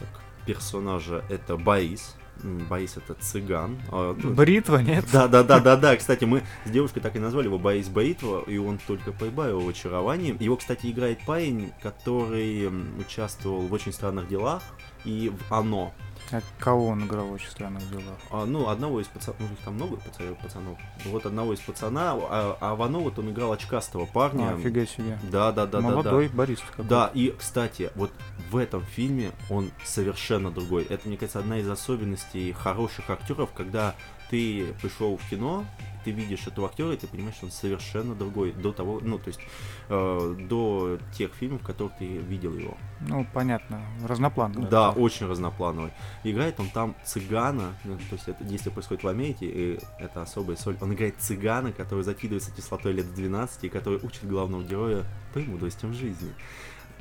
[0.00, 1.24] так, персонажа.
[1.28, 3.78] Это Борис, Борис это цыган.
[3.90, 5.04] А, ну, Бритва, нет?
[5.12, 5.96] Да, да, да, да, да.
[5.96, 9.68] Кстати, мы с девушкой так и назвали его Борис Бритва, и он только прибавил в
[9.68, 10.36] очаровании.
[10.42, 14.62] Его, кстати, играет парень, который участвовал в очень странных делах
[15.04, 15.92] и в Оно.
[16.32, 18.18] А кого он играл в очень странных делах?
[18.30, 20.78] А, ну, одного из пацанов, ну, их там много пацанов.
[21.06, 24.50] Вот одного из пацана, а, а в Оно вот он играл очкастого парня.
[24.50, 25.18] А, офига себе.
[25.30, 26.36] Да, да, да, Молодой да, да.
[26.36, 28.12] Борис какой Да, и, кстати, вот
[28.50, 30.84] в этом фильме он совершенно другой.
[30.84, 33.94] Это, мне кажется, одна из особенностей хороших актеров, когда
[34.30, 35.64] ты пришел в кино,
[36.04, 39.28] ты видишь этого актера, и ты понимаешь, что он совершенно другой до того, ну, то
[39.28, 39.40] есть
[39.88, 42.76] э, до тех фильмов, в которых ты видел его.
[43.00, 44.68] Ну, понятно, разноплановый.
[44.68, 45.92] Да, очень разноплановый.
[46.24, 50.56] Играет он там цыгана, ну, то есть это действие происходит в Америке, и это особая
[50.56, 50.76] соль.
[50.80, 56.32] Он играет цыгана, который закидывается кислотой лет 12, и который учит главного героя премудростям жизни.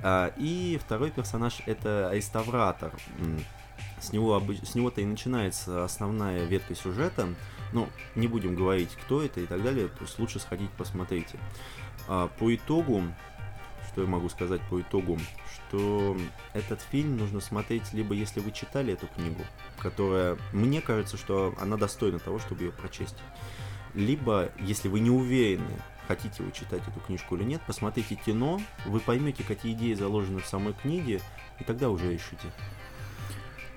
[0.01, 2.91] А, и второй персонаж это реставратор.
[3.99, 7.29] С него, с него-то и начинается основная ветка сюжета.
[7.73, 11.37] Ну, не будем говорить, кто это и так далее, то есть лучше сходить посмотрите.
[12.07, 13.03] А, по итогу,
[13.91, 15.19] что я могу сказать по итогу,
[15.53, 16.17] что
[16.53, 19.41] этот фильм нужно смотреть либо если вы читали эту книгу,
[19.77, 23.17] которая, мне кажется, что она достойна того, чтобы ее прочесть,
[23.93, 28.99] либо если вы не уверены, хотите вы читать эту книжку или нет, посмотрите кино, вы
[28.99, 31.21] поймете, какие идеи заложены в самой книге,
[31.59, 32.51] и тогда уже решите.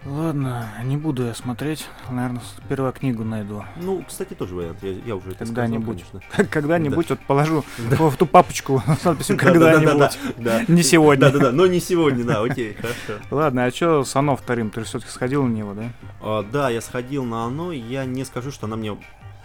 [0.04, 1.86] Ладно, не буду я смотреть.
[2.10, 3.64] Наверное, сперва книгу найду.
[3.76, 4.82] Ну, кстати, тоже вариант.
[4.82, 6.04] Я, я уже это Когда-нибудь.
[6.50, 10.18] Когда-нибудь вот положу в ту папочку с надписью «Когда-нибудь».
[10.68, 11.30] Не сегодня.
[11.30, 13.22] Да-да-да, но не сегодня, да, окей, хорошо.
[13.30, 14.70] Ладно, а что с «Оно» вторым?
[14.70, 15.92] Ты все-таки сходил на него, да?
[16.20, 18.96] А, да, я сходил на «Оно», я не скажу, что она мне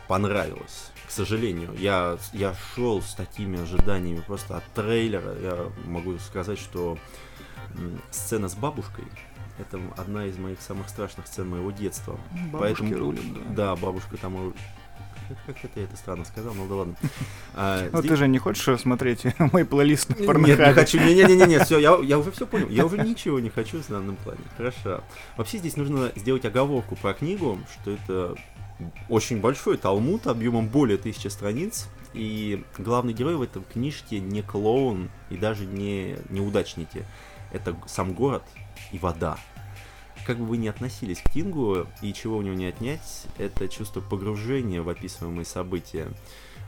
[0.07, 0.91] понравилась.
[1.07, 5.35] К сожалению, я, я шел с такими ожиданиями просто от трейлера.
[5.41, 6.97] Я могу сказать, что
[8.11, 9.05] сцена с бабушкой
[9.59, 12.19] это одна из моих самых страшных сцен моего детства.
[12.51, 13.53] Бабушки Поэтому, рулят, да.
[13.55, 14.53] Да, бабушка там
[15.45, 16.95] как это я это странно сказал, ну да ладно.
[17.59, 18.11] А, ну здесь...
[18.11, 20.99] ты же не хочешь смотреть мой плейлист на Нет, не хочу.
[20.99, 22.69] Не-не-не, все, я, я уже все понял.
[22.69, 24.41] Я уже ничего не хочу в данном плане.
[24.55, 25.03] Хорошо.
[25.35, 28.35] Вообще здесь нужно сделать оговорку про книгу, что это
[29.09, 31.87] очень большой талмуд объемом более тысячи страниц.
[32.13, 37.05] И главный герой в этом книжке не клоун и даже не неудачники.
[37.51, 38.43] Это сам город
[38.91, 39.37] и вода.
[40.25, 44.01] Как бы вы ни относились к Кингу, и чего у него не отнять, это чувство
[44.01, 46.07] погружения в описываемые события,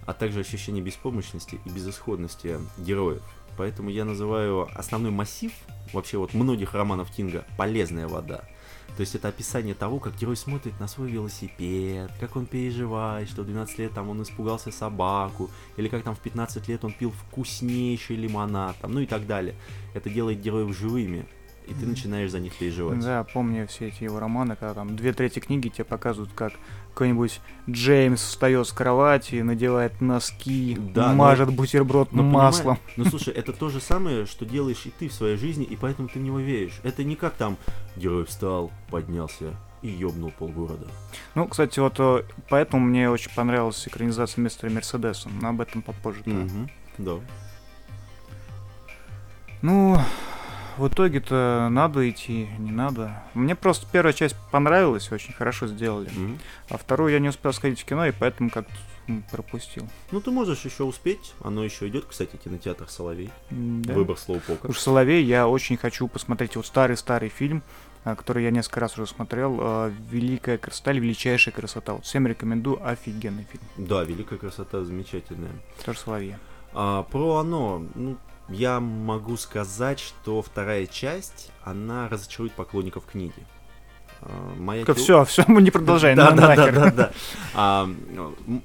[0.05, 3.23] а также ощущение беспомощности и безысходности героев.
[3.57, 5.51] Поэтому я называю основной массив
[5.91, 8.45] вообще вот многих романов Кинга «Полезная вода».
[8.95, 13.43] То есть это описание того, как герой смотрит на свой велосипед, как он переживает, что
[13.43, 17.11] в 12 лет там он испугался собаку, или как там в 15 лет он пил
[17.11, 19.55] вкуснейший лимонад, там, ну и так далее.
[19.93, 21.25] Это делает героев живыми,
[21.69, 22.99] и ты начинаешь за них переживать.
[22.99, 26.53] Да, помню все эти его романы, когда там две трети книги тебе показывают, как
[26.93, 32.77] какой-нибудь Джеймс встает с кровати, надевает носки, Да, но- мажет бутерброд Но маслом.
[32.77, 35.75] понимаешь- Ну слушай, это то же самое, что делаешь и ты в своей жизни, и
[35.75, 36.79] поэтому ты в него веришь.
[36.83, 37.57] Это не как там
[37.95, 40.87] герой встал, поднялся и ёбнул полгорода.
[41.35, 46.21] Ну, кстати, вот э, поэтому мне очень понравилась экранизация мистера Мерседеса, но об этом попозже.
[46.25, 47.13] Мгм, Да.
[49.61, 49.97] Ну,
[50.79, 53.21] в итоге-то надо идти, не надо.
[53.33, 56.09] Мне просто первая часть понравилась, очень хорошо сделали.
[56.15, 56.39] Мгм.
[56.69, 58.73] А вторую я не успел сходить в кино, и поэтому как-то
[59.31, 59.87] пропустил.
[60.11, 63.29] Ну ты можешь еще успеть, оно еще идет, кстати, кинотеатр Соловей.
[63.49, 63.93] Да.
[63.93, 64.67] Выбор Слоупока.
[64.67, 67.63] Уж Соловей я очень хочу посмотреть вот старый-старый фильм,
[68.03, 69.57] а, который я несколько раз уже смотрел.
[69.59, 71.93] а, Великая красота или величайшая красота.
[71.93, 73.63] Вот всем рекомендую, офигенный фильм.
[73.87, 75.51] Да, великая красота, замечательная.
[75.83, 76.35] Тоже Соловей.
[76.73, 78.17] А, про оно, ну,
[78.49, 83.45] я могу сказать, что вторая часть, она разочарует поклонников книги.
[84.21, 86.17] А, моя тео- Все, все, мы не продолжаем.
[86.17, 87.11] Да, да, да, да, да.
[87.53, 87.89] А,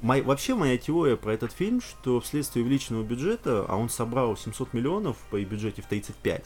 [0.02, 4.72] мой- вообще моя теория про этот фильм, что вследствие увеличенного бюджета, а он собрал 700
[4.72, 6.44] миллионов при бюджете в 35,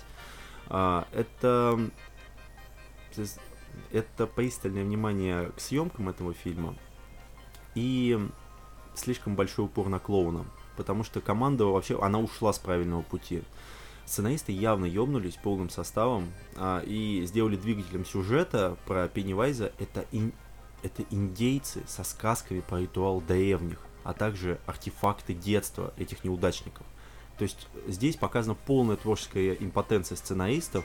[0.69, 1.79] а, это
[3.93, 6.75] это пристальное внимание к съемкам этого фильма
[7.75, 8.19] и
[8.95, 10.45] слишком большой упор на клоуна,
[10.79, 13.43] потому что команда вообще, она ушла с правильного пути.
[14.07, 20.33] Сценаристы явно ёбнулись полным составом а, и сделали двигателем сюжета про Пеннивайза это, ин-
[20.85, 26.87] это индейцы со сказками про ритуал древних, а также артефакты детства этих неудачников.
[27.37, 30.85] То есть здесь показана полная творческая импотенция сценаристов,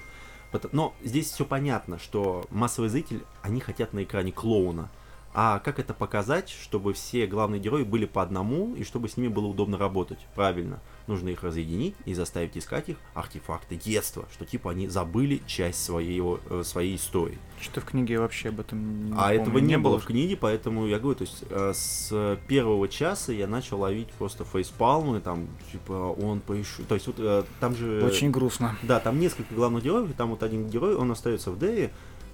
[0.71, 4.89] но здесь все понятно, что массовый зритель, они хотят на экране клоуна.
[5.33, 9.29] А как это показать, чтобы все главные герои были по одному и чтобы с ними
[9.29, 10.19] было удобно работать?
[10.35, 10.79] Правильно.
[11.07, 16.39] Нужно их разъединить и заставить искать их артефакты детства, что типа они забыли часть своего,
[16.49, 17.39] э, своей истории.
[17.59, 19.41] Что-то в книге вообще об этом не А помню.
[19.41, 23.47] этого не, было в книге, поэтому я говорю, то есть э, с первого часа я
[23.47, 26.83] начал ловить просто фейспалмы, там, типа, он поищу.
[26.87, 28.03] То есть вот э, там же...
[28.05, 28.77] Очень грустно.
[28.83, 31.89] Да, там несколько главных героев, и там вот один герой, он остается в Дерри,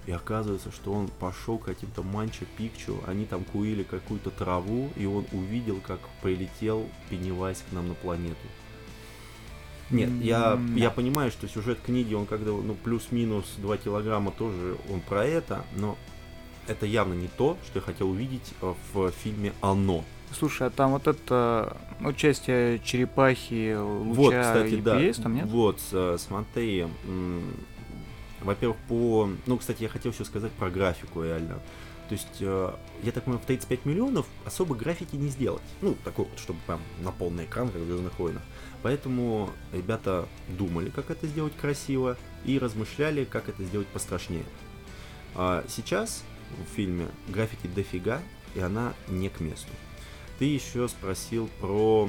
[0.06, 5.06] и оказывается, что он пошел к каким-то манчо пикчу, они там курили какую-то траву, и
[5.06, 8.36] он увидел, как прилетел Пеннивайз к нам на планету.
[9.90, 15.00] Нет, я, я понимаю, что сюжет книги, он когда, ну, плюс-минус 2 килограмма тоже он
[15.00, 15.98] про это, но
[16.68, 20.04] это явно не то, что я хотел увидеть э, в фильме «Оно».
[20.32, 25.00] Слушай, а там вот это участие черепахи, луча Вот, кстати, и да.
[25.00, 25.46] есть там, нет?
[25.46, 26.86] Вот, э, смотри.
[28.42, 29.30] Во-первых, по...
[29.46, 31.60] Ну, кстати, я хотел еще сказать про графику, реально.
[32.08, 32.74] То есть, э,
[33.04, 35.62] я так понимаю, в 35 миллионов особо графики не сделать.
[35.80, 38.42] Ну, такой вот, чтобы прям на полный экран, как в «Звездных войнах».
[38.82, 44.44] Поэтому ребята думали, как это сделать красиво, и размышляли, как это сделать пострашнее.
[45.34, 46.24] А сейчас
[46.66, 48.20] в фильме графики дофига,
[48.54, 49.70] и она не к месту.
[50.38, 52.08] Ты еще спросил про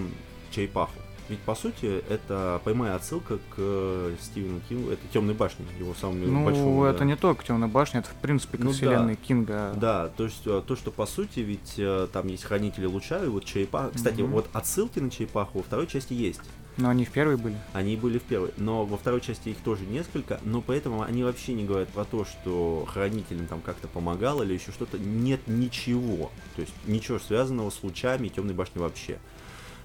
[0.51, 0.97] черепаху.
[1.31, 6.25] Ведь по сути это прямая отсылка к э, Стивену Кингу, это Темной башни, его самому
[6.25, 6.83] Ну, большому.
[6.83, 7.05] это да.
[7.05, 8.75] не только Темная башня, это в принципе к Ну да.
[8.75, 9.73] вселенной Кинга.
[9.77, 13.27] Да, то есть э, то, что по сути, ведь э, там есть хранители луча, и
[13.29, 13.91] вот черепаха.
[13.95, 14.31] Кстати, Мгм.
[14.33, 16.41] вот отсылки на черепаху во второй части есть.
[16.75, 17.55] Но они в первой были.
[17.71, 21.53] Они были в первой, но во второй части их тоже несколько, но поэтому они вообще
[21.53, 24.97] не говорят про то, что хранителям там как-то помогал или еще что-то.
[24.97, 26.29] Нет ничего.
[26.55, 29.19] То есть ничего связанного с лучами и темной башней вообще.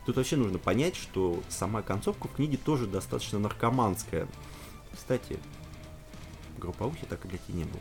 [0.07, 4.29] Тут вообще нужно понять, что сама концовка в книге тоже достаточно наркоманская.
[4.95, 5.39] Кстати,
[6.59, 7.81] групповухи так и блядь, и не было.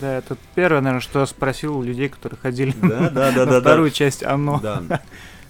[0.00, 3.52] Да, это первое, наверное, что я спросил у людей, которые ходили Да, да, да, на
[3.52, 4.58] да, вторую часть «Оно».
[4.58, 5.02] Да.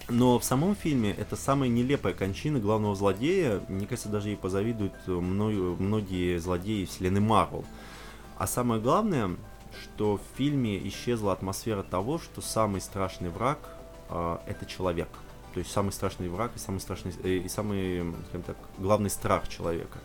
[0.09, 3.61] Но в самом фильме это самая нелепая кончина главного злодея.
[3.69, 7.65] Мне кажется, даже ей позавидуют мною- многие злодеи вселенной Марвел.
[8.39, 9.31] А самое главное,
[9.83, 13.59] что в фильме исчезла атмосфера того, что самый страшный враг
[14.09, 15.09] а, это человек.
[15.57, 19.49] То есть самый страшный враг и самый страшный э, и самый, скажем так, главный страх
[19.49, 20.01] человека.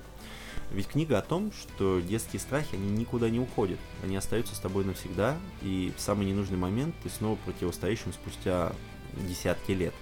[0.72, 3.78] Ведь книга о том, что детские страхи, они никуда не уходят.
[4.02, 8.72] Они остаются с тобой навсегда, и в самый ненужный момент ты снова противостоишь им спустя
[9.28, 9.94] десятки лет.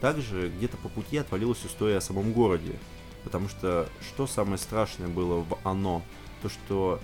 [0.00, 2.78] Также где-то по пути отвалилась история о самом городе.
[3.24, 6.02] Потому что что самое страшное было в «Оно»?
[6.40, 7.00] То, что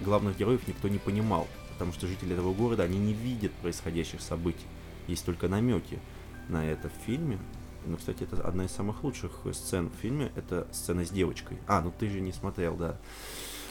[0.00, 1.46] главных героев никто не понимал.
[1.74, 4.64] Потому что жители этого города, они не видят происходящих событий.
[5.06, 6.00] Есть только намеки
[6.48, 7.38] на это в фильме.
[7.86, 10.32] Ну, кстати, это одна из самых лучших сцен в фильме.
[10.34, 11.58] Это сцена с девочкой.
[11.66, 12.96] А, ну ты же не смотрел, да.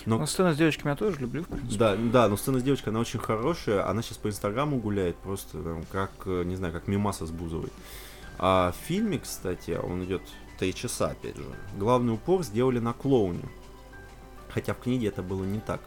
[0.06, 0.20] Но...
[0.20, 1.78] Ну, сцена с девочками я тоже люблю, в принципе.
[1.78, 3.90] Да, да, но сцена с девочкой, она очень хорошая.
[3.90, 7.72] Она сейчас по Инстаграму гуляет просто, там, как, не знаю, как мимаса с Бузовой.
[8.38, 10.22] А в фильме, кстати, он идет
[10.60, 11.44] три часа, опять же.
[11.78, 13.44] Главный упор сделали на клоуне.
[14.50, 15.82] Хотя в книге это было не так.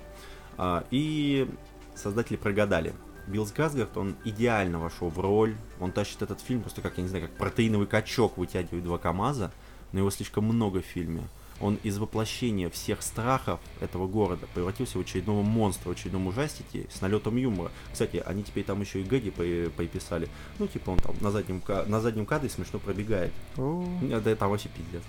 [0.56, 1.48] А, и
[1.94, 2.92] создатели прогадали.
[3.28, 5.56] Билл Скарсгард, он идеально вошел в роль.
[5.80, 9.52] Он тащит этот фильм просто как, я не знаю, как протеиновый качок вытягивает два КАМАЗа.
[9.92, 11.22] Но его слишком много в фильме.
[11.60, 17.00] Он из воплощения всех страхов этого города превратился в очередного монстра, в очередном ужастике с
[17.00, 17.72] налетом юмора.
[17.92, 20.28] Кстати, они теперь там еще и Гэги поиписали.
[20.58, 23.32] Ну, типа он там на заднем, на заднем кадре смешно пробегает.
[23.56, 25.02] Это, это вообще пиздец.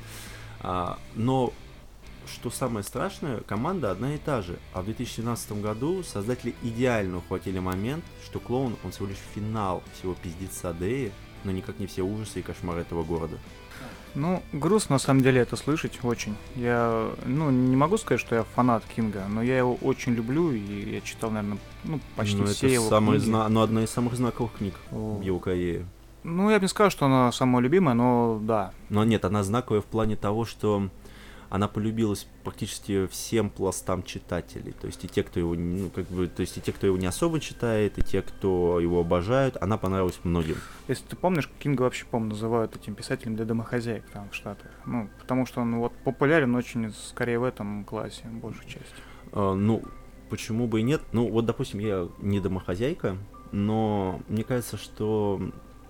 [0.62, 1.54] А, но
[2.34, 4.58] что самое страшное, команда одна и та же.
[4.74, 10.16] А в 2017 году создатели идеально ухватили момент, что клоун, он всего лишь финал всего
[10.16, 11.12] пиздеца Дэи,
[11.44, 13.38] но никак не все ужасы и кошмары этого города.
[14.16, 16.36] Ну, грустно на самом деле это слышать очень.
[16.56, 20.96] Я, ну, не могу сказать, что я фанат Кинга, но я его очень люблю, и
[20.96, 23.30] я читал, наверное, ну, почти ну, все это его самые книги.
[23.30, 23.50] Зна...
[23.50, 25.18] Ну, одна из самых знаковых книг О.
[25.18, 25.86] в его карьере.
[26.24, 28.74] Ну, я бы не сказал, что она самая любимая, но да.
[28.90, 30.90] Но нет, она знаковая в плане того, что
[31.50, 34.74] она полюбилась практически всем пластам читателей.
[34.74, 36.98] То есть и те, кто его, ну, как бы, то есть и те, кто его
[36.98, 40.58] не особо читает, и те, кто его обожают, она понравилась многим.
[40.88, 44.70] Если ты помнишь, Кинга вообще, по-моему, называют этим писателем для домохозяек там в Штатах.
[44.86, 48.96] Ну, потому что он вот популярен очень скорее в этом классе, большей части.
[49.32, 49.84] А, ну,
[50.30, 51.02] почему бы и нет?
[51.12, 53.18] Ну, вот, допустим, я не домохозяйка,
[53.52, 55.42] но мне кажется, что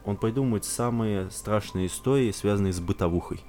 [0.05, 3.41] он придумывает самые страшные истории, связанные с бытовухой.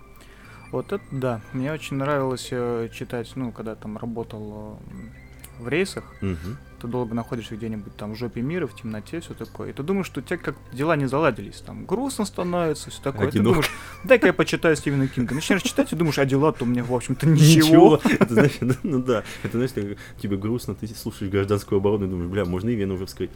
[0.71, 1.41] Вот это да.
[1.53, 4.79] Мне очень нравилось э, читать, ну, когда там работал
[5.61, 6.05] э, в рейсах.
[6.23, 9.71] Угу ты долго находишься где-нибудь там в жопе мира, в темноте, все такое.
[9.71, 13.29] И ты думаешь, что у тебя как дела не заладились, там грустно становится, все такое.
[13.29, 13.33] Одинок.
[13.33, 13.71] Ты думаешь,
[14.05, 15.35] дай-ка я почитаю Стивена Кинга.
[15.35, 18.01] Начинаешь читать и думаешь, а дела-то у меня, в общем-то, ничего.
[18.05, 22.45] Это знаешь, ну да, это знаешь, тебе грустно, ты слушаешь гражданскую оборону и думаешь, бля,
[22.45, 23.31] можно и вену уже вскрыть.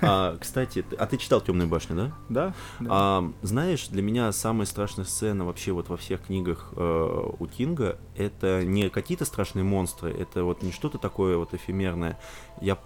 [0.00, 2.12] А, кстати, а ты читал Темную башню, да?
[2.28, 2.54] Да.
[2.88, 7.98] А, знаешь, для меня самая страшная сцена вообще вот во всех книгах э, у Кинга
[8.16, 12.18] это не какие-то страшные монстры, это вот не что-то такое вот эфемерное.
[12.60, 12.78] Я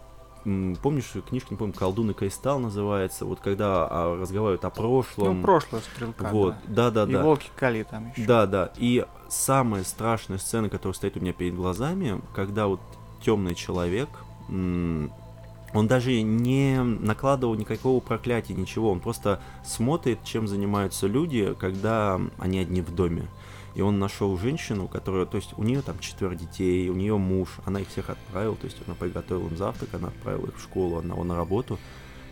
[0.45, 5.37] помнишь книжка, не помню, «Колдун и кристалл» называется, вот когда а, разговаривают о прошлом.
[5.37, 7.21] Ну, прошлое стрелка, Вот, да-да-да.
[7.21, 8.27] И волки Кали там еще.
[8.27, 12.81] Да-да, и самая страшная сцена, которая стоит у меня перед глазами, когда вот
[13.23, 14.09] темный человек,
[14.49, 22.59] он даже не накладывал никакого проклятия, ничего, он просто смотрит, чем занимаются люди, когда они
[22.59, 23.29] одни в доме
[23.75, 27.49] и он нашел женщину, которая, то есть у нее там четверо детей, у нее муж,
[27.65, 30.99] она их всех отправила, то есть она приготовила им завтрак, она отправила их в школу,
[30.99, 31.79] одного на работу,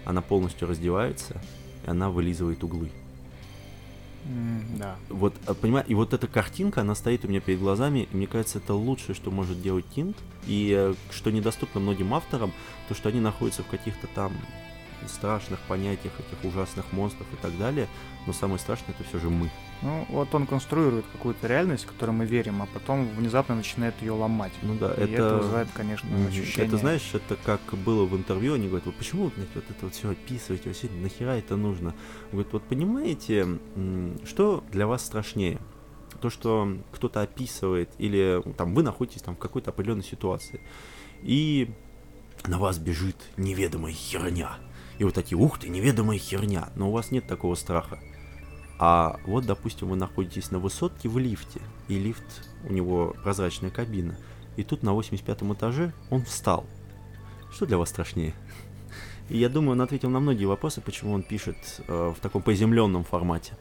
[0.04, 1.40] она полностью раздевается,
[1.86, 2.90] и она вылизывает углы.
[4.24, 4.96] Mm, да.
[5.08, 8.26] Вот, а, понимаешь, и вот эта картинка, она стоит у меня перед глазами, и мне
[8.26, 12.52] кажется, это лучшее, что может делать Кинг, и э, что недоступно многим авторам,
[12.88, 14.32] то, что они находятся в каких-то там
[15.06, 17.88] страшных понятиях, этих ужасных монстров и так далее,
[18.26, 19.50] но самое страшное это все же мы.
[19.80, 24.12] Ну, вот он конструирует какую-то реальность, в которую мы верим, а потом внезапно начинает ее
[24.12, 24.52] ломать.
[24.62, 25.12] Ну да, и это...
[25.12, 26.66] это вызывает, конечно, ощущение.
[26.66, 29.94] Это, знаешь, это как было в интервью, они говорят, вот почему блядь, вот это вот
[29.94, 31.94] все описываете, вообще нахера это нужно?
[32.32, 33.46] Говорят, вот понимаете,
[34.26, 35.60] что для вас страшнее?
[36.20, 40.60] То, что кто-то описывает, или там вы находитесь там в какой-то определенной ситуации,
[41.22, 41.70] и
[42.46, 44.58] на вас бежит неведомая херня.
[44.98, 46.68] И вот такие, ух ты, неведомая херня.
[46.74, 47.98] Но у вас нет такого страха.
[48.78, 52.24] А вот, допустим, вы находитесь на высотке в лифте, и лифт,
[52.68, 54.16] у него прозрачная кабина,
[54.56, 56.64] и тут на 85 этаже он встал.
[57.50, 58.34] Что для вас страшнее?
[59.28, 61.56] И я думаю, он ответил на многие вопросы, почему он пишет
[61.86, 63.56] э, в таком приземленном формате.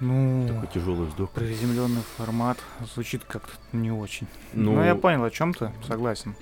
[0.00, 1.30] Ну, такой тяжелый вздох.
[1.30, 2.58] Приземленный формат
[2.94, 4.28] звучит как-то не очень.
[4.52, 6.34] Ну, Но я понял, о чем ты, согласен.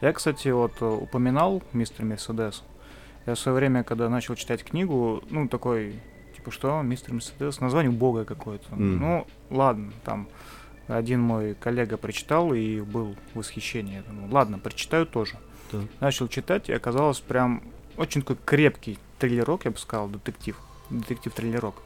[0.00, 2.62] Я, кстати, вот э, упоминал мистер Мерседес.
[3.26, 6.00] Я в свое время, когда начал читать книгу, ну, такой,
[6.36, 8.68] типа, что, мистер Мерседес, название бога какое-то.
[8.70, 8.76] Mm.
[8.78, 10.28] Ну, ладно, там
[10.86, 13.96] один мой коллега прочитал и был в восхищении.
[13.96, 15.36] Я думаю, ладно, прочитаю тоже.
[15.72, 15.80] Да.
[16.00, 17.62] Начал читать, и оказалось прям
[17.96, 20.60] очень такой крепкий триллерок, я бы сказал, детектив.
[20.90, 21.82] детектив-триллерок.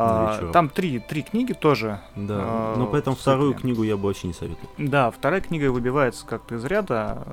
[0.00, 0.50] Новичок.
[0.50, 2.00] А, там три, три книги тоже.
[2.16, 2.36] Да.
[2.40, 4.70] А, Но поэтому вторую книгу я бы вообще не советовал.
[4.78, 7.26] Да, вторая книга выбивается как-то из ряда,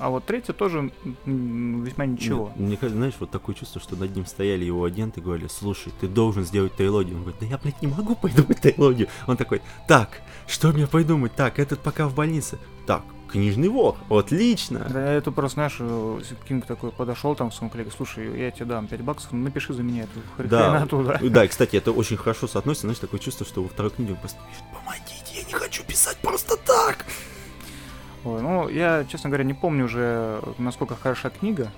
[0.00, 0.92] а вот третья тоже
[1.24, 2.52] весьма ничего.
[2.56, 5.48] Мне, мне кажется, знаешь, вот такое чувство, что над ним стояли его агенты и говорили,
[5.48, 7.16] слушай, ты должен сделать трилогию.
[7.16, 9.08] Он говорит, да я, блядь, не могу придумать трилогию.
[9.26, 11.34] Он такой, так, что мне придумать?
[11.34, 12.58] Так, этот пока в больнице.
[12.86, 13.02] Так,
[13.34, 14.86] книжный вор, отлично.
[14.88, 18.66] Да, это просто, знаешь, э, Кинг такой подошел там к своему коллеге, слушай, я тебе
[18.66, 20.86] дам 5 баксов, напиши за меня эту хр- Да.
[20.90, 21.18] да.
[21.20, 24.38] Да, кстати, это очень хорошо соотносится, знаешь, такое чувство, что во второй книге он просто
[24.48, 27.04] пишет, помогите, я не хочу писать просто так.
[28.24, 31.72] Ой, ну, я, честно говоря, не помню уже, насколько хороша книга,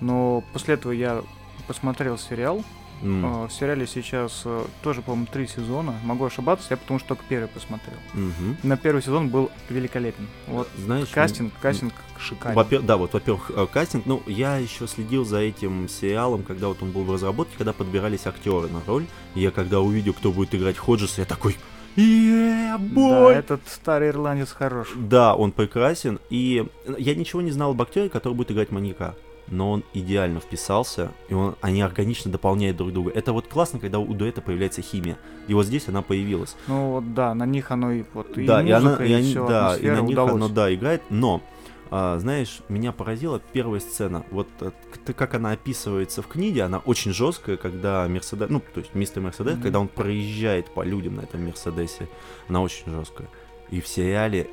[0.00, 1.22] но после этого я
[1.68, 2.64] посмотрел сериал.
[3.02, 5.94] Э, В сериале сейчас э, тоже, по-моему, три сезона.
[6.04, 7.96] Могу ошибаться, я потому что только первый посмотрел.
[8.14, 8.56] мгм.
[8.62, 10.26] На первый сезон был великолепен.
[10.46, 12.56] Вот Знаешь, кастинг, кастинг шикарный.
[12.56, 14.06] Во-пер- да, вот, во-первых, э, кастинг.
[14.06, 18.26] Ну, я еще следил за этим сериалом, когда вот он был в разработке, когда подбирались
[18.26, 19.04] актеры на роль.
[19.34, 21.56] И я когда увидел, кто будет играть Ходжеса, я такой,
[21.96, 23.34] yeah, Да, бой!
[23.34, 24.92] этот старый ирландец хорош.
[24.96, 26.18] Да, он прекрасен.
[26.30, 26.66] И
[26.98, 29.14] я ничего не знал об актере, который будет играть маньяка.
[29.48, 33.10] Но он идеально вписался, и он, они органично дополняют друг друга.
[33.14, 35.18] Это вот классно, когда у дуэта появляется химия.
[35.48, 36.56] И вот здесь она появилась.
[36.66, 39.30] Ну вот да, на них оно и вот и да, и она, музыка, и они,
[39.30, 40.32] всё, да, и на них удалось.
[40.32, 41.42] оно, да, играет, но,
[41.90, 44.24] а, знаешь, меня поразила первая сцена.
[44.30, 44.70] Вот э,
[45.12, 49.54] как она описывается в книге, она очень жесткая, когда Мерседес, ну, то есть мистер Мерседес,
[49.56, 49.62] Мгм.
[49.62, 52.08] когда он проезжает по людям на этом Мерседесе,
[52.48, 53.28] она очень жесткая.
[53.70, 54.48] И в сериале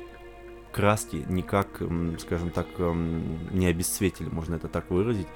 [0.72, 1.82] краски никак,
[2.18, 5.28] скажем так, не обесцветили, можно это так выразить,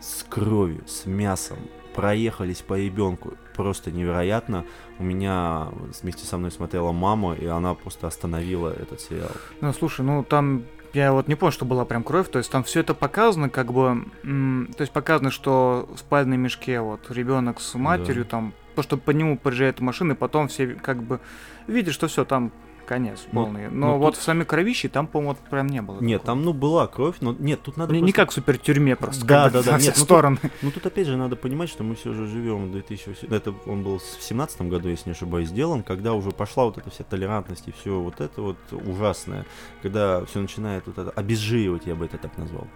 [0.00, 1.58] с кровью, с мясом,
[1.94, 3.34] проехались по ребенку.
[3.54, 4.64] Просто невероятно.
[4.98, 5.68] У меня
[6.02, 9.32] вместе со мной смотрела мама, и она просто остановила этот сериал.
[9.60, 10.62] Ну, слушай, ну там
[10.94, 13.72] я вот не понял, что была прям кровь, то есть там все это показано, как
[13.72, 18.96] бы, то есть показано, что в спальной мешке вот ребенок с матерью, там, то, что
[18.96, 21.20] по нему приезжает машина, и потом все как бы
[21.66, 22.50] видят, что все там
[22.90, 23.70] конец Ну, полный.
[23.70, 26.00] Но ну, вот тут- в самой кровище там, по-моему, вот прям не было.
[26.00, 26.36] Нет, такого.
[26.36, 28.96] там, ну, была кровь, но нет, тут надо не, не просто- как в супер тюрьме
[28.96, 29.24] просто.
[29.24, 30.38] Да, да, да, нет, ну, тут- стороны.
[30.60, 33.32] Ну, тут опять же надо понимать, что мы все же живем в 2000...
[33.32, 36.90] Это он был в семнадцатом году, если не ошибаюсь, сделан, когда уже пошла вот эта
[36.90, 39.46] вся толерантность и все вот это вот ужасное,
[39.82, 42.66] когда все начинает вот это обезжиривать, я бы это так назвал.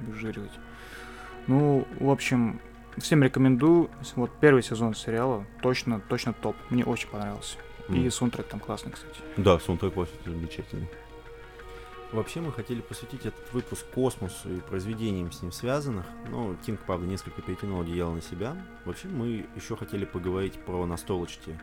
[0.00, 0.52] обезжиривать.
[1.46, 2.60] Ну, в общем,
[2.98, 3.88] всем рекомендую.
[4.16, 6.56] Вот первый сезон сериала точно, точно топ.
[6.70, 7.56] Мне очень понравился.
[7.92, 8.10] И М.
[8.10, 9.20] саундтрек там классный, кстати.
[9.36, 10.88] Да, саундтрек вообще замечательный.
[12.12, 16.06] Вообще мы хотели посвятить этот выпуск космосу и произведениям с ним связанных.
[16.28, 18.56] Но Кинг, правда, несколько перетянул одеяло на себя.
[18.84, 21.58] Вообще мы еще хотели поговорить про настолочки.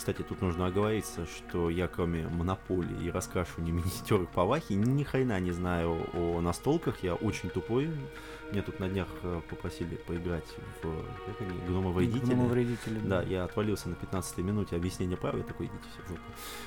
[0.00, 5.38] Кстати, тут нужно оговориться, что я кроме монополии и раскрашивания миниатюрок по Вахе ни хрена
[5.40, 7.02] не знаю о настолках.
[7.02, 7.90] Я очень тупой.
[8.50, 12.34] Меня тут на днях э, попросили поиграть в как они, гномовредителя.
[12.34, 16.22] Гномовредители, Да, я отвалился на 15 минуте объяснения прав, я такой, идите все в жопу.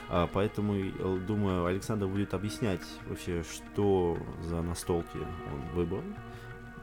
[0.09, 6.03] А, поэтому, э, думаю, Александр будет объяснять вообще, что за настолки он выбрал.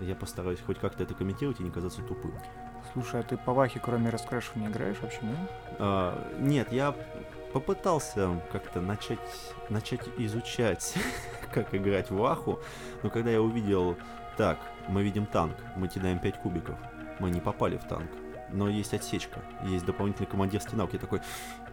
[0.01, 2.33] Я постараюсь хоть как-то это комментировать и не казаться тупым.
[2.93, 5.37] Слушай, а ты по Вахе кроме раскрашивания играешь вообще, нет?
[5.79, 6.95] А, нет, я
[7.53, 9.19] попытался как-то начать,
[9.69, 10.95] начать изучать,
[11.53, 12.61] как играть в Ваху,
[13.03, 13.97] но когда я увидел,
[14.37, 16.77] так, мы видим танк, мы кидаем 5 кубиков,
[17.19, 18.11] мы не попали в танк,
[18.53, 21.21] но есть отсечка, есть дополнительный командир стенок, я такой,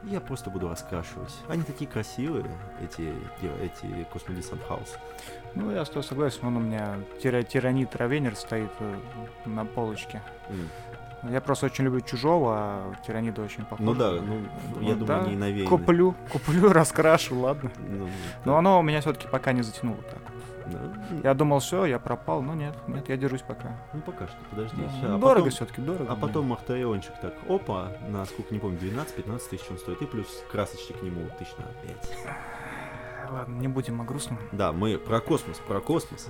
[0.03, 1.34] я просто буду раскрашивать.
[1.47, 2.45] Они такие красивые,
[2.82, 3.13] эти,
[3.63, 4.97] эти Космодесант Хаус.
[5.55, 8.95] Ну, я с тобой согласен, он у меня тира- тиранит Равенер стоит э,
[9.45, 10.22] на полочке.
[10.49, 10.70] М.
[11.24, 13.86] Я просто очень люблю чужого, а тиранида очень похож.
[13.86, 14.36] Ну да, ну,
[14.82, 15.68] я Вот думаю, да, они навеяны.
[15.70, 17.72] Куплю, куплю, раскрашу, ладно.
[17.78, 18.07] Ну,
[18.45, 20.20] Но да, оно меня все-таки пока не затянуло так.
[20.68, 20.80] да.
[21.24, 23.76] Я думал, все, я пропал, но нет, нет, я держусь пока.
[23.93, 24.78] Ну пока что, подожди.
[25.01, 26.05] Ща, а дорого все-таки, дорого.
[26.11, 30.28] А потом Махтариончик так, опа, на сколько, не помню, 12-15 тысяч он стоит, и плюс
[30.51, 32.18] красочки к нему тысяч на 5.
[33.32, 34.39] Ладно, не будем о грустном.
[34.51, 36.30] Да, мы про космос, про космос.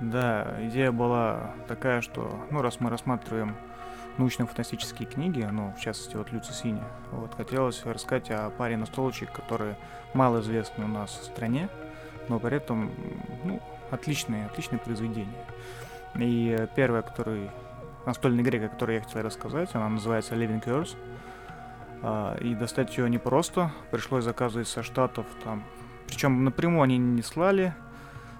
[0.00, 3.54] Да, идея была такая, что, ну, раз мы рассматриваем
[4.18, 9.76] научно-фантастические книги, ну, в частности, вот Люци Синя, вот, хотелось рассказать о паре настолочек, которые
[10.14, 11.68] мало известны у нас в стране,
[12.28, 12.90] но при этом,
[13.44, 13.60] ну,
[13.90, 15.44] отличные, отличные произведения.
[16.16, 17.50] И первое, который,
[18.06, 20.96] настольная игре, о которой я хотел рассказать, она называется Living Curse.
[22.02, 25.64] А, И достать ее непросто, пришлось заказывать со штатов там.
[26.06, 27.74] Причем напрямую они не слали,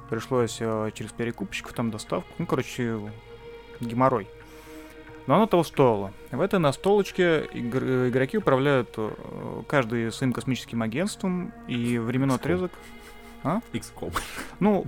[0.08, 2.32] пришлось э, через перекупщиков там доставку.
[2.38, 2.98] Ну, короче,
[3.80, 4.28] геморрой.
[5.28, 6.10] Но оно того стоило.
[6.30, 9.10] В этой настолочке игр- игроки управляют э,
[9.68, 12.72] каждый своим космическим агентством и временной отрезок.
[13.44, 14.16] XCOM.
[14.58, 14.86] Ну,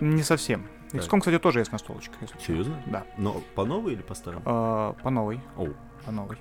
[0.00, 0.66] не совсем.
[0.92, 2.14] XCOM, кстати, тоже есть настолочка.
[2.44, 2.82] Серьезно?
[2.86, 3.04] Да.
[3.16, 4.42] Но по новой или по старому?
[4.44, 5.40] А, по новой.
[5.56, 5.72] Оу.
[6.04, 6.36] По новой.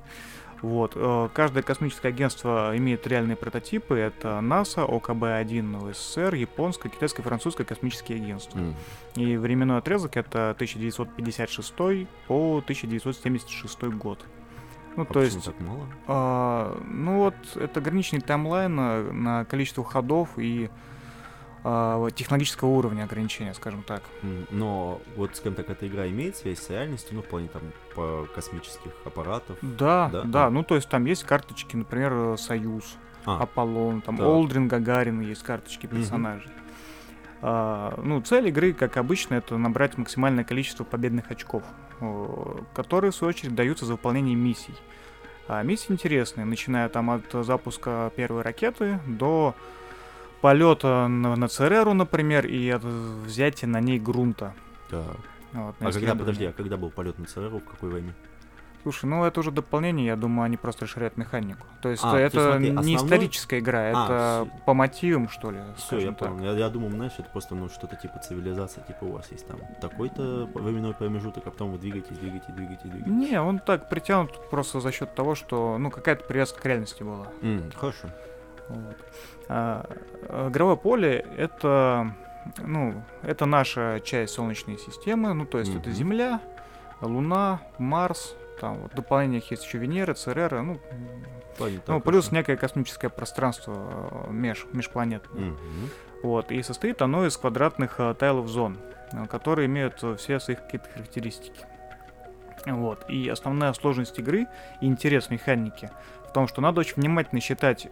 [0.65, 0.93] Вот.
[0.95, 3.95] Э, каждое космическое агентство имеет реальные прототипы.
[3.99, 8.57] Это НАСА, ОКБ-1 СССР, японское, китайское, французское космические агентства.
[8.57, 8.73] Mm.
[9.15, 14.25] И временной отрезок это 1956 по 1976 год.
[14.95, 15.87] Ну, А то есть, так мало?
[16.07, 20.71] а, ну вот, это граничный таймлайн на, на количество ходов и
[21.67, 24.03] а, технологического уровня ограничения, скажем так.
[24.51, 27.63] Но вот, скажем так, эта игра имеет связь с реальностью, ну, в плане там
[27.95, 29.57] по космических аппаратов.
[29.63, 30.21] Да, Да?
[30.25, 30.49] да, А.
[30.51, 34.27] ну то есть там есть карточки, например, э, Союз, А, Аполлон, там Так.
[34.27, 36.51] Олдрин, Гагарин, есть карточки персонажей.
[37.41, 41.63] А, ну, цель игры, как обычно, это набрать максимальное количество победных очков,
[42.75, 44.75] которые, в свою очередь, даются за выполнение миссий.
[45.47, 49.55] А миссии интересные, начиная там от запуска первой ракеты до
[50.45, 54.53] полета на, на Цереру, например, и от взятия на ней грунта.
[54.91, 55.17] так.
[55.53, 58.13] Вот, А когда, подожди, а когда был полет на ЦРУ, в какой войне?
[58.83, 61.65] Слушай, ну это уже дополнение, я думаю, они просто расширяют механику.
[61.81, 64.63] То есть А, это смотри, не основной- историческая игра, А, это всё.
[64.65, 66.29] по мотивам, что ли, Все, я так.
[66.29, 66.43] понял.
[66.43, 69.57] Я, я думал, знаешь, это просто ну что-то типа цивилизация, типа у вас есть там
[69.81, 73.31] такой-то временной промежуток, а потом вы двигаетесь, двигаетесь, двигаетесь, двигаетесь.
[73.31, 77.29] Не, он так притянут просто за счет того, что, ну, какая-то привязка к реальности была.
[77.41, 78.09] М, хорошо.
[78.69, 78.97] Вот.
[79.47, 79.85] А,
[80.29, 82.13] а, игровое поле— это,
[82.57, 85.97] ну, это наша часть Солнечной системы, ну, то есть это Мгм.
[85.97, 86.41] Земля,
[87.01, 90.79] Луна, Марс, там вот в дополнениях есть еще Венера, Церера, ну,
[91.59, 95.51] Ладно, ну плюс некое космическое пространство э, меж, межпланетное.
[95.51, 95.89] Мгм.
[96.23, 98.77] Вот, и состоит оно из квадратных э, тайлов зон,
[99.11, 101.65] э, которые имеют э, все свои какие-то характеристики.
[102.65, 104.47] Вот, и основная сложность игры
[104.81, 105.91] и интерес механики
[106.27, 107.87] в том, что надо очень внимательно считать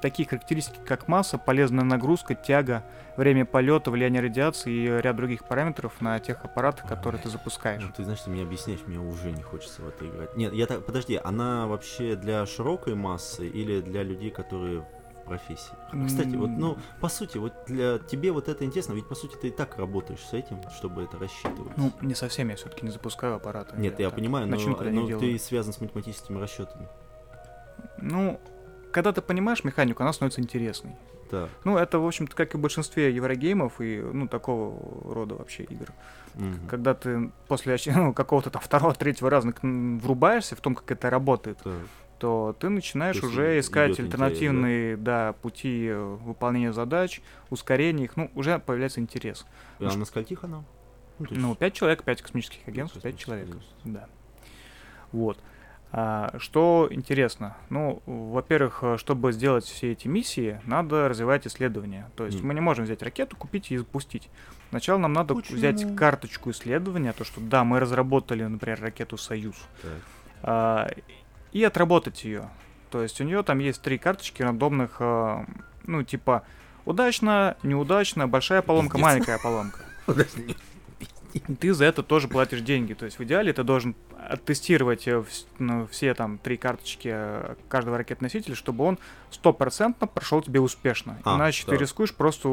[0.00, 2.84] такие характеристики, как масса, полезная нагрузка, тяга,
[3.16, 7.82] время полета, влияние радиации и ряд других параметров на тех аппаратах, которые ты запускаешь.
[7.82, 10.34] Ну, ты знаешь, ты мне объясняешь, мне уже не хочется в это играть.
[10.36, 14.86] Нет, я так, подожди, она вообще для широкой массы или для людей, которые
[15.26, 15.74] профессии?
[16.06, 19.48] Кстати, вот, ну, по сути, вот для тебе вот это интересно, ведь по сути ты
[19.48, 21.76] и так работаешь с этим, чтобы это рассчитывать.
[21.76, 23.76] Ну, не совсем, я все-таки не запускаю аппараты.
[23.76, 25.20] Нет, я так понимаю, но, я но делаю.
[25.20, 26.88] ты связан с математическими расчетами.
[27.98, 28.40] Ну,
[28.92, 30.96] когда ты понимаешь механику, она становится интересной.
[31.30, 31.50] Так.
[31.64, 35.86] Ну, это, в общем-то, как и в большинстве еврогеймов и, ну, такого рода вообще игр.
[36.34, 36.68] мгм.
[36.68, 41.58] Когда ты после ну, какого-то там второго, третьего раза врубаешься в том, как это работает,
[41.58, 41.74] Так.
[42.18, 45.32] То ты начинаешь То уже искать идёт интерес, альтернативные, да?
[45.34, 49.46] пути э, выполнения задач, ускорения их, ну, уже появляется интерес.
[49.80, 50.64] А на скольких она?
[51.18, 53.48] Ну, Ну, пять человек, пять космических агентств, пять человек.
[53.48, 53.72] агентств.
[53.84, 54.06] Да.
[55.12, 55.38] Вот.
[55.92, 57.56] А, что интересно?
[57.70, 62.10] Ну, во-первых, э, чтобы сделать все эти миссии, надо развивать исследования.
[62.16, 62.48] То есть Мгм.
[62.48, 64.28] мы не можем взять ракету, купить и запустить.
[64.70, 65.56] Сначала нам надо Почему?
[65.56, 69.92] взять карточку исследования, то что да, мы разработали, например, ракету Союз, Так.
[70.42, 70.90] а,
[71.56, 72.50] и отработать ее.
[72.90, 75.46] То есть у нее там есть три карточки рандомных, а,
[75.84, 76.42] ну, типа
[76.84, 79.02] удачно, неудачно, большая поломка, Пиздец.
[79.04, 79.78] маленькая поломка.
[80.06, 80.54] Подожди.
[81.36, 82.94] И ты за это тоже платишь деньги.
[82.94, 85.22] То есть в идеале ты должен оттестировать э,
[85.58, 88.98] ну, все там три карточки э, каждого ракет-носителя, чтобы он
[89.30, 91.18] стопроцентно прошел тебе успешно.
[91.24, 91.80] А, Иначе ты так.
[91.80, 92.48] рискуешь просто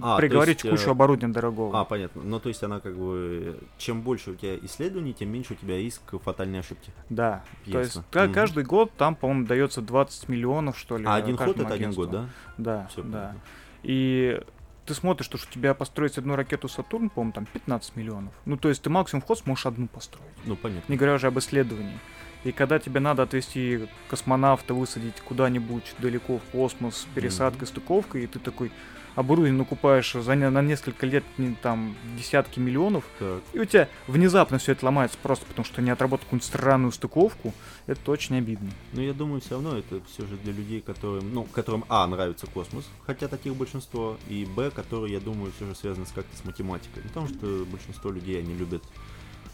[0.00, 1.80] А, приговорить есть, кучу э, оборудования дорогого.
[1.80, 2.22] А, понятно.
[2.22, 3.58] Ну, то есть она как бы...
[3.76, 6.92] Чем больше у тебя исследований, тем меньше у тебя риск фатальной ошибки.
[7.10, 7.42] Да.
[7.68, 8.24] То есть Ясно.
[8.24, 8.32] Мгм.
[8.32, 11.04] каждый год там, по-моему, дается 20 миллионов, что ли.
[11.06, 12.28] А один ход это один год, да?
[12.56, 13.34] Да, Все да.
[13.82, 14.40] И
[14.86, 18.32] ты смотришь, что у тебя построить одну ракету Сатурн, по-моему, там 15 миллионов.
[18.44, 20.26] Ну, то есть ты максимум в ход сможешь одну построить.
[20.44, 20.90] Ну, понятно.
[20.90, 21.98] Не говоря уже об исследовании.
[22.44, 28.38] И когда тебе надо отвезти космонавта, высадить куда-нибудь далеко в космос пересадкой, стыковкой, и ты
[28.38, 28.72] такой
[29.14, 33.42] оборудование накупаешь за на несколько лет не, там десятки миллионов, Так.
[33.52, 37.52] и у тебя внезапно все это ломается просто потому, что не отработал какую-нибудь странную стыковку,
[37.86, 38.70] это очень обидно.
[38.92, 42.46] Но я думаю, все равно это все же для людей, которым, ну, которым, а, нравится
[42.46, 46.44] космос, хотя таких большинство, и, б, которые, я думаю, все же связаны с как-то с
[46.44, 47.02] математикой.
[47.02, 48.82] Потому что большинство людей, они любят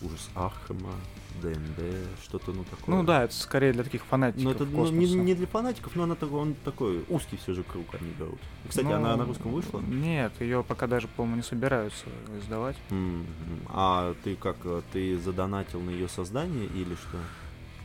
[0.03, 0.92] ужас Архема,
[1.42, 1.80] ДНД,
[2.22, 2.94] что-то, ну, такое.
[2.96, 6.05] Ну да, это скорее для таких фанатиков Но это ну, не, не для фанатиков, но
[6.05, 8.38] она такой, он такой узкий все же круг они берут.
[8.68, 9.80] Кстати, Ну, она на русском вышла?
[9.80, 12.07] Нет, ее пока даже, по-моему, не собираются
[12.40, 12.76] издавать.
[12.90, 13.26] М,
[13.68, 14.57] А ты как,
[14.92, 17.18] ты задонатил на ее создание или что?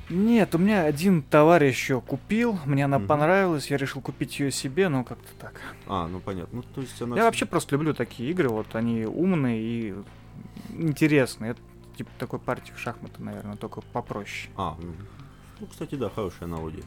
[0.09, 3.07] Нет, у меня один товарищ ее купил, мне она Мгм.
[3.07, 5.53] понравилась, я решил купить ее себе, но как-то так.
[5.87, 6.57] А, ну понятно.
[6.57, 7.15] Ну, то есть она...
[7.15, 9.95] Я вообще просто люблю такие игры, вот они умные и
[10.77, 11.51] интересные.
[11.51, 11.61] Это
[11.97, 14.49] типа такой партии в шахматы, наверное, только попроще.
[14.57, 14.77] А,
[15.59, 16.83] ну, кстати, да, хорошая аналогия.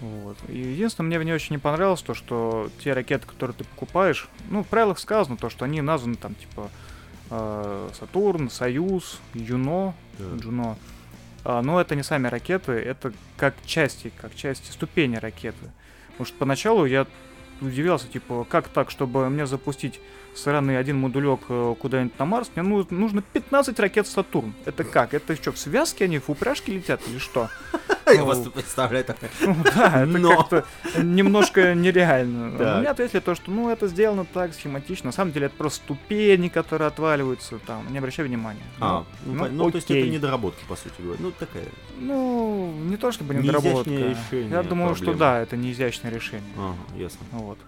[0.00, 0.36] Вот.
[0.48, 4.28] И единственное, мне в ней очень не понравилось то, что те ракеты, которые ты покупаешь,
[4.48, 6.70] ну, в правилах сказано то, что они названы там, типа,
[7.30, 10.36] э, Сатурн, Союз, Юно, Да.
[10.36, 10.76] Джуно.
[11.44, 15.70] А, но это не сами ракеты, это как части, как части ступени ракеты.
[16.12, 17.06] Потому что поначалу я
[17.60, 20.00] удивился, типа, как так, чтобы мне запустить
[20.34, 24.54] сраный один модулек э, куда-нибудь на Марс, мне ну- нужно 15 ракет Сатурн.
[24.64, 25.14] Это как?
[25.14, 27.48] Это что, в связке они, в упряжке летят или что?
[28.06, 29.30] Я Ну, просто представляю такое.
[29.40, 30.64] Ну да, это как-то
[31.02, 32.58] немножко нереально.
[32.58, 32.78] Так.
[32.80, 35.06] Мне ответили то, что ну это сделано так схематично.
[35.06, 37.90] На самом деле это просто ступени, которые отваливаются там.
[37.92, 38.62] Не обращай внимания.
[38.80, 40.10] А, ну, то есть это окей.
[40.10, 41.18] недоработка, по сути говоря.
[41.22, 41.64] Ну, такая.
[41.98, 44.36] Ну, не то чтобы Неизящное недоработка.
[44.56, 46.50] Я думаю, что да, это не изящное решение.
[46.56, 47.20] Ага, ясно.
[47.32, 47.58] Вот.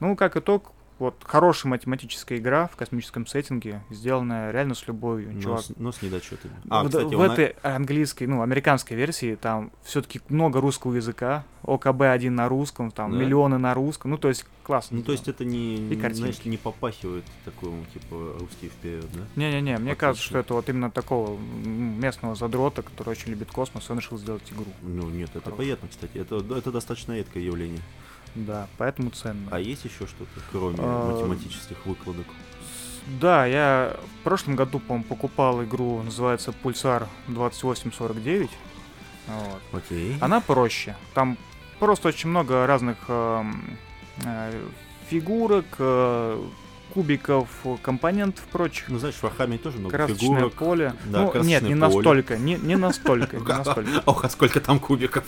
[0.00, 5.32] Ну, как итог, вот хорошая математическая игра в космическом сеттинге, сделанная реально с любовью.
[5.32, 6.54] Но Чувак, с, но с недочетами.
[6.68, 11.44] А, в, кстати, в он- этой английской, ну, американской версии там все-таки много русского языка,
[11.62, 13.18] ОКБ-1 на русском, там Да.
[13.18, 14.96] миллионы на русском, ну, то есть классно.
[14.98, 16.14] Ну, то есть это не, И картинки.
[16.32, 19.20] знаешь, не попахивает такому, типа, русский вперед, да?
[19.36, 19.96] Не-не-не, мне Отлично.
[19.96, 24.50] кажется, что это вот именно такого местного задрота, который очень любит космос, он решил сделать
[24.50, 24.66] игру.
[24.82, 25.56] Ну, нет, это Хорошо.
[25.58, 26.16] понятно, кстати.
[26.18, 27.80] Это, это достаточно редкое явление.
[28.46, 29.48] Да, поэтому ценно.
[29.50, 32.26] А есть еще что-то, кроме А, математических выкладок?
[33.20, 38.50] Да, я в прошлом году, по-моему, покупал игру, называется Pulsar 2849.
[39.26, 39.82] Вот.
[39.82, 40.16] Окей.
[40.20, 40.94] Она проще.
[41.14, 41.38] Там
[41.78, 43.78] просто очень много разных эм,
[44.24, 44.68] э,
[45.08, 46.44] фигурок, э,
[47.02, 47.48] кубиков,
[47.82, 48.88] компонентов прочих.
[48.88, 50.52] Ну, знаешь, в Warhammer е тоже много красочное фигурок.
[50.54, 50.94] поле.
[51.06, 51.74] Да, ну, нет, не поле.
[51.76, 54.02] настолько, не, не настолько, не настолько.
[54.06, 55.24] Ох, а сколько там кубиков?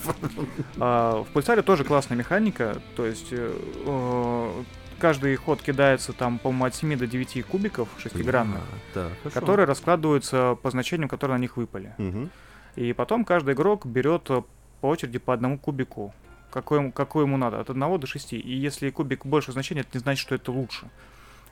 [0.78, 3.52] А, в Пульсаре тоже классная механика, то есть э,
[3.86, 4.62] э,
[4.98, 9.40] каждый ход кидается там, по-моему, от 7 до 9 кубиков шестигранных, А, Так, хорошо.
[9.40, 11.94] которые раскладываются по значениям, которые на них выпали.
[11.98, 12.30] Мгм.
[12.74, 14.42] И потом каждый игрок берет э,
[14.80, 16.12] по очереди по одному кубику,
[16.50, 18.32] какой, ему- какой ему надо, от 1 до 6.
[18.32, 20.88] И если кубик больше значения, это не значит, что это лучше.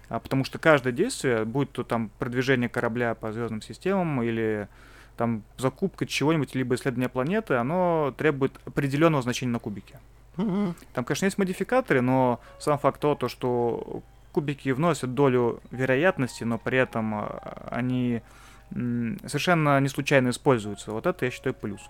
[0.09, 4.69] А потому что каждое действие, будь то там продвижение корабля по звездным системам или
[5.17, 9.99] там закупка чего-нибудь, либо исследование планеты, оно требует определенного значения на кубике.
[10.37, 14.03] Там, конечно, есть модификаторы, но сам факт того, то, что
[14.33, 18.23] кубики вносят долю вероятности, но при этом а, они
[18.71, 20.93] совершенно не случайно используются.
[20.93, 21.81] Вот это я считаю плюс.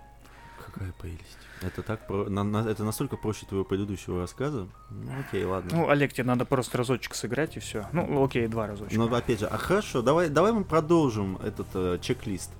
[0.64, 1.48] Какая прелесть.
[1.63, 2.29] Это так про...
[2.29, 4.69] на- на- это настолько проще твоего предыдущего рассказа.
[4.91, 5.71] Ну, окей, ладно.
[5.73, 7.87] Ну, Олег, тебе надо просто разочек сыграть и все.
[7.93, 8.97] Ну, окей, два разочка.
[8.97, 12.51] Но опять же, а хорошо, давай, давай мы продолжим этот э, чек-лист.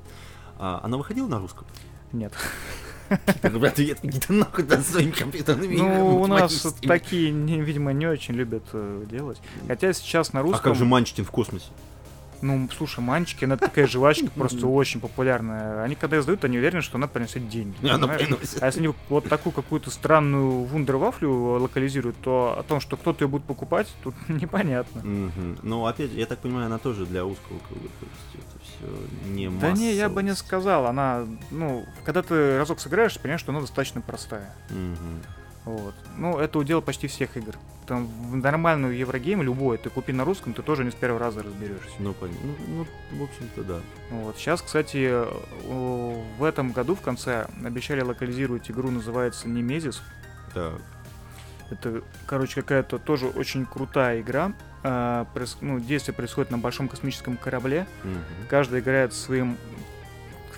[0.59, 1.67] А, она выходила на русском?
[2.13, 2.33] Нет.
[3.43, 9.05] Ребята, идите нахуй да, своими компьютерными Ну, у нас такие, видимо, не очень любят э,
[9.09, 9.41] делать.
[9.67, 10.63] Хотя сейчас на А русском...
[10.63, 11.67] как же Манчтин в космосе?
[12.43, 15.83] Ну, слушай, манчики, она такая жвачка просто очень популярная.
[15.83, 17.77] Они когда издают, они уверены, что она принесет деньги.
[18.61, 23.29] А если они вот такую какую-то странную вундервафлю локализируют, то о том, что кто-то ее
[23.29, 25.03] будет покупать, тут непонятно.
[25.63, 29.31] Ну, опять же, я так понимаю, она тоже для узкого круга, то есть это все
[29.31, 30.87] не Да не, я бы не сказал.
[30.87, 34.55] Она, ну, когда ты разок сыграешь, понимаешь, что она достаточно простая.
[35.69, 35.95] Вот.
[36.17, 37.55] Ну, это удел почти всех игр.
[37.87, 41.43] Там в нормальную Еврогейм любой, ты купи на русском, ты тоже не с первого раза
[41.43, 41.91] разберешься.
[41.99, 42.41] Ну, понятно.
[42.69, 43.81] Ну, ну, в общем-то, да.
[44.11, 44.37] Вот.
[44.39, 45.13] Сейчас, кстати,
[45.67, 50.03] в этом году в конце обещали локализировать игру, называется Немезис.
[50.55, 50.81] Так.
[51.71, 54.53] Это, короче, какая-то тоже очень крутая игра.
[54.83, 57.87] А, проис- ну, действие происходит на большом космическом корабле.
[58.05, 58.23] Мгм.
[58.49, 59.59] Каждый играет своим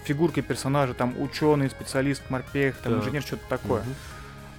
[0.04, 3.02] фигуркой персонажа, там ученый, специалист, морпех, там Так.
[3.02, 3.82] инженер, что-то такое.
[3.82, 3.94] Мгм.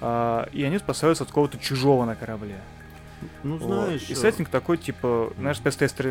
[0.04, 2.60] А, и они спасаются от какого-то чужого на корабле.
[3.44, 3.84] Ну, Вот.
[3.86, 4.10] знаешь...
[4.10, 6.10] И э, сеттинг такой, типа, знаешь, Space, Station три-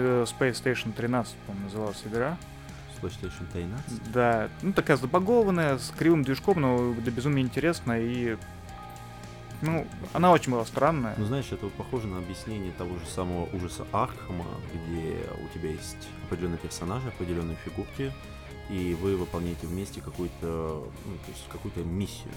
[0.50, 2.38] Space Station 13, по-моему, называлась игра.
[3.02, 4.12] PlayStation 13?
[4.12, 8.38] Да, ну такая забагованная, с кривым движком, но до безумия интересная и...
[9.62, 11.14] Ну, она очень была странная.
[11.18, 15.72] Ну, знаешь, это вот похоже на объяснение того же самого ужаса Архама, где у тебя
[15.72, 18.12] есть определенные персонажи, определенные фигурки,
[18.70, 22.32] и вы выполняете вместе какую-то, ну, то есть какую-то миссию.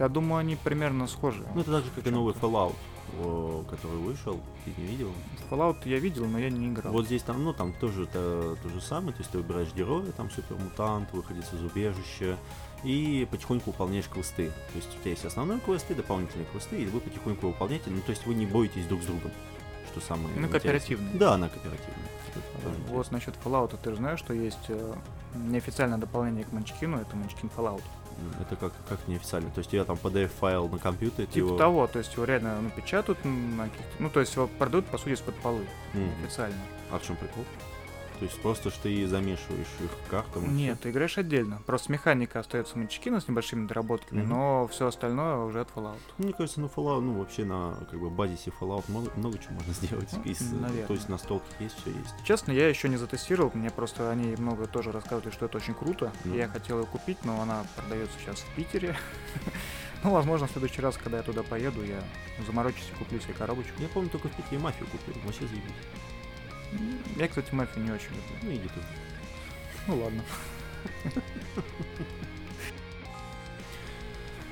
[0.00, 1.44] Я думаю, они примерно схожи.
[1.54, 2.74] Ну, это так же, как и новый Fallout,
[3.22, 5.12] о, который вышел, ты не видел?
[5.50, 6.90] Fallout я видел, но я не играл.
[6.90, 10.10] Вот здесь там, ну, там тоже это то же самое, то есть ты выбираешь героя,
[10.12, 12.38] там супермутант, выходит из убежища,
[12.82, 14.48] и потихоньку выполняешь квесты.
[14.72, 18.00] То есть у тебя есть основной квест и дополнительные квесты, и вы потихоньку выполняете, ну,
[18.00, 19.30] то есть вы не боитесь друг с другом,
[19.92, 20.60] что самое Ну, интересное.
[20.60, 21.10] кооперативный.
[21.18, 22.08] Да, она кооперативная.
[22.28, 24.94] Это тоже Вот насчет Fallout, ты же знаешь, что есть э,
[25.34, 27.82] неофициальное дополнение к Манчкину, это Манчкин Fallout.
[28.40, 29.50] Это как, как неофициально.
[29.50, 31.56] То есть тебя там PDF-файл на компьютере, Типа его...
[31.58, 34.02] того, то есть его реально напечатают на каких-то...
[34.02, 35.64] Ну, то есть его продают, по сути, из-под полы,
[35.94, 36.56] М, официально.
[36.90, 37.44] А в чем прикол?
[38.20, 40.54] То есть просто что ты замешиваешь их картам?
[40.54, 41.60] Нет, ты играешь отдельно.
[41.64, 44.28] Просто механика остается Мачкина с небольшими доработками, Мгм.
[44.28, 45.96] но все остальное уже от Fallout.
[45.96, 46.14] всё?
[46.24, 49.72] Мне кажется, на Fallout, ну вообще на как бы базисе Fallout много, много чего можно
[49.72, 50.10] сделать.
[50.12, 50.86] Ну, Из- наверное.
[50.86, 52.14] то есть настолки есть, все есть.
[52.24, 56.12] Честно, я еще не затестировал, мне просто они много тоже рассказывали, что это очень круто.
[56.24, 56.34] Ну.
[56.34, 58.94] Я хотел ее купить, но она продается сейчас в Питере.
[60.02, 62.02] Ну, возможно, в следующий раз, когда я туда поеду, я
[62.46, 63.74] заморочусь и куплю себе коробочку.
[63.82, 65.12] Я помню, только в Питере мафию купил.
[65.26, 65.62] Вообще заебись.
[67.16, 68.36] Я, кстати, мафию не очень люблю.
[68.42, 68.80] Ну иди ты.
[69.86, 70.22] Ну ладно.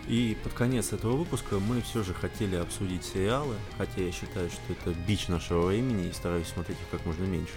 [0.07, 4.73] И под конец этого выпуска мы все же хотели обсудить сериалы, хотя я считаю, что
[4.73, 7.53] это бич нашего времени и стараюсь смотреть их как можно меньше.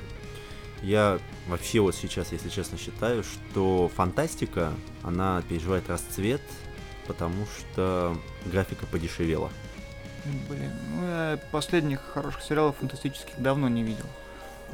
[0.82, 6.42] Я вообще вот сейчас, если честно, считаю, что фантастика, она переживает расцвет,
[7.08, 9.50] потому что графика подешевела.
[10.50, 14.06] Блин, ну я последних хороших сериалов фантастических давно не видел.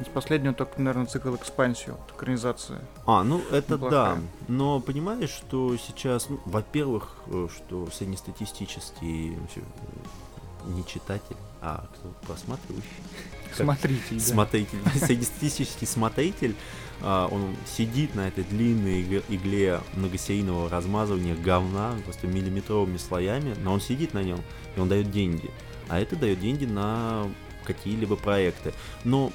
[0.00, 2.80] Из последнего только, наверное, цикл экспансию, вот, экранизация.
[3.06, 4.16] А, ну это Неплохая.
[4.16, 4.20] да.
[4.46, 12.08] Но понимаешь, что сейчас, ну, во-первых, э, что среднестатистический вообще, э, не читатель, а кто
[12.26, 12.88] просматривающий,
[13.48, 14.20] Как- Смотрите, да.
[14.20, 16.54] смотритель, среднестатистический смотритель,
[17.00, 23.80] а, он сидит на этой длинной игле многосерийного размазывания говна просто миллиметровыми слоями, но он
[23.80, 24.40] сидит на нем,
[24.76, 25.50] и он дает деньги.
[25.88, 27.26] А это дает деньги на
[27.68, 28.72] какие-либо проекты.
[29.04, 29.30] Но,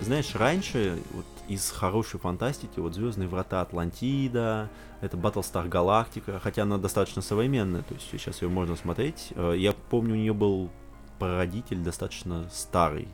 [0.00, 4.70] знаешь, раньше вот из хорошей фантастики, вот Звездные врата Атлантида,
[5.02, 9.32] это Battlestar Galactica, хотя она достаточно современная, то есть сейчас ее можно смотреть.
[9.34, 10.70] Э, Я помню, у нее был
[11.18, 13.08] прародитель достаточно старый,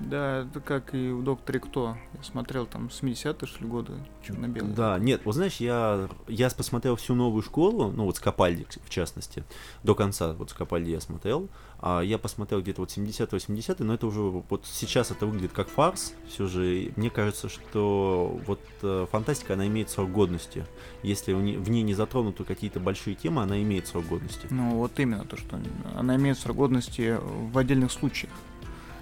[0.00, 1.96] Да, это как и в Докторе Кто.
[2.14, 3.92] Я смотрел там 70-е, что ли, годы,
[4.26, 4.74] черно-белые.
[4.74, 9.44] Да, нет, вот знаешь, я, я посмотрел всю новую школу, ну вот Скопальди, в частности,
[9.82, 14.20] до конца вот Скопальди я смотрел, а я посмотрел где-то вот 70-80, но это уже
[14.20, 19.66] вот сейчас это выглядит как фарс, все же мне кажется, что вот э, фантастика, она
[19.66, 20.64] имеет срок годности,
[21.02, 24.46] если в ней, в ней не затронуты какие-то большие темы, она имеет срок годности.
[24.50, 25.58] Ну, вот именно то, что
[25.94, 28.32] она имеет срок годности в отдельных случаях.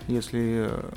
[0.09, 0.69] Если...
[0.69, 0.91] э,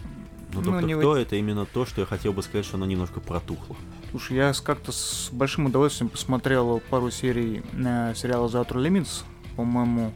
[0.54, 2.86] Но ну, доктор не Кто это именно то, что я хотел бы сказать, что она
[2.86, 3.76] немножко протухла.
[4.12, 9.24] Слушай, я как-то с большим удовольствием посмотрел пару серий э, сериала Outer Limits,
[9.56, 10.14] по-моему,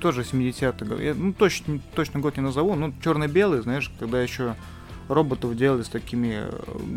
[0.00, 1.00] тоже 70-х годов.
[1.00, 4.56] Я, ну, точно, точно год не назову, ну, черно-белый, знаешь, когда еще
[5.08, 6.50] роботов делали с такими э,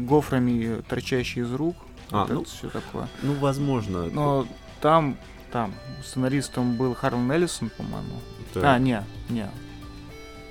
[0.05, 1.75] гофрами, торчащие из рук.
[2.11, 3.07] А, вот ну, все такое.
[3.21, 4.05] Ну, возможно.
[4.05, 4.47] Но
[4.81, 5.17] там,
[5.51, 8.21] там, сценаристом был Харлан Эллисон, по-моему.
[8.53, 9.49] так, А, не, не.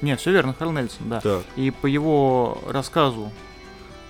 [0.06, 1.20] Не, все верно, Харлан Эллисон, да.
[1.20, 3.32] так, И по его рассказу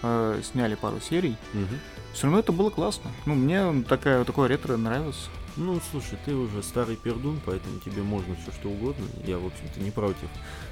[0.03, 1.37] э, сняли пару серий.
[1.55, 1.81] мгм.
[2.13, 3.11] Все равно это было классно.
[3.25, 5.29] Ну, мне такая, такое ретро нравилось.
[5.57, 9.05] Ну, слушай, ты уже старый пердун, поэтому тебе можно все что угодно.
[9.25, 10.29] Я, в общем-то, не против.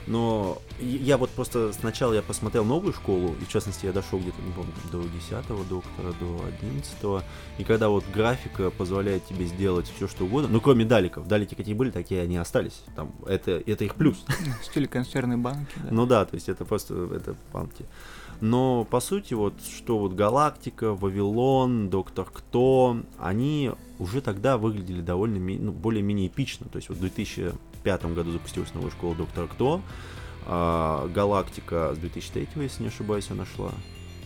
[0.06, 4.42] Но я вот просто сначала я посмотрел новую школу, и в частности я дошел где-то,
[4.42, 7.24] не помню, до 10 доктора, до 11
[7.58, 11.74] И когда вот графика позволяет тебе сделать все что угодно, ну кроме даликов, далики какие
[11.74, 12.82] были, такие они остались.
[12.94, 14.24] Там, это, это их плюс.
[14.60, 15.72] В стиле консервной банки.
[15.76, 15.88] Да.
[15.90, 17.86] Ну да, то есть это просто это панки.
[18.40, 25.38] Но по сути вот что вот Галактика, Вавилон, Доктор Кто, они уже тогда выглядели довольно
[25.38, 26.66] ну, более-менее эпично.
[26.68, 29.80] То есть вот в 2005 году запустилась новая школа Доктора Кто,
[30.46, 33.70] а, Галактика с 2003, если не ошибаюсь, она шла.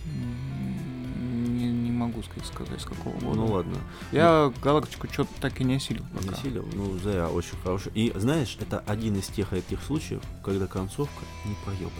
[0.06, 3.36] Не, не могу сказать, с какого года.
[3.36, 3.76] Ну ладно,
[4.12, 6.04] Я галактику что-то так и не осилил.
[6.20, 6.40] не пока.
[6.40, 7.92] силил, ну зря, очень хороший.
[7.94, 11.92] И знаешь, это один из тех редких случаев, когда концовка не проебана.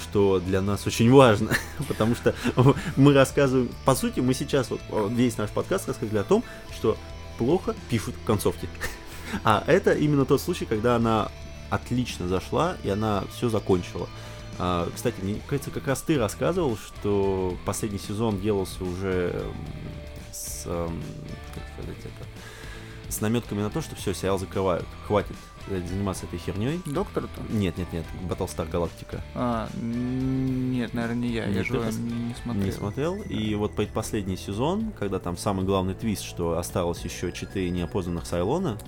[0.00, 1.50] Что для нас очень важно,
[1.88, 2.34] потому что
[2.96, 6.96] мы рассказываем, по сути, мы сейчас вот о, весь наш подкаст рассказали о том, что
[7.36, 8.68] плохо пишут концовки.
[9.44, 11.30] А это именно тот случай, когда она
[11.68, 14.08] отлично зашла и она все закончила.
[14.58, 19.52] А, кстати, мне кажется, как раз ты рассказывал, что последний сезон делался уже
[20.32, 24.86] с, как сказать это, с наметками на то, что все, сериал закрывают.
[25.06, 26.80] Хватит э, заниматься этой херней.
[26.86, 27.40] Доктор-то?
[27.50, 29.20] Нет, нет, нет, Battlestar Galactica.
[29.34, 31.46] А, нет, наверное, не я.
[31.46, 32.64] Нет, я же пос- не, смотрел.
[32.64, 33.14] Не смотрел.
[33.22, 38.78] И вот предпоследний сезон, когда там самый главный твист, что осталось еще четыре неопознанных Сайлона.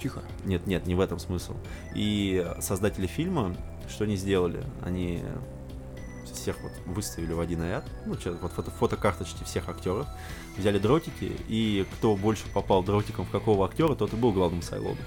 [0.00, 0.22] Тихо.
[0.44, 1.54] Нет, нет, не в этом смысл.
[1.94, 3.56] И создатели фильма,
[3.88, 4.62] что они сделали?
[4.82, 5.22] Они
[6.44, 10.06] всех вот выставили в один ряд, ну, вот фото фотокарточки всех актеров,
[10.58, 14.98] взяли дротики, и кто больше попал дротиком в какого актера, тот и был главным Сайлоном.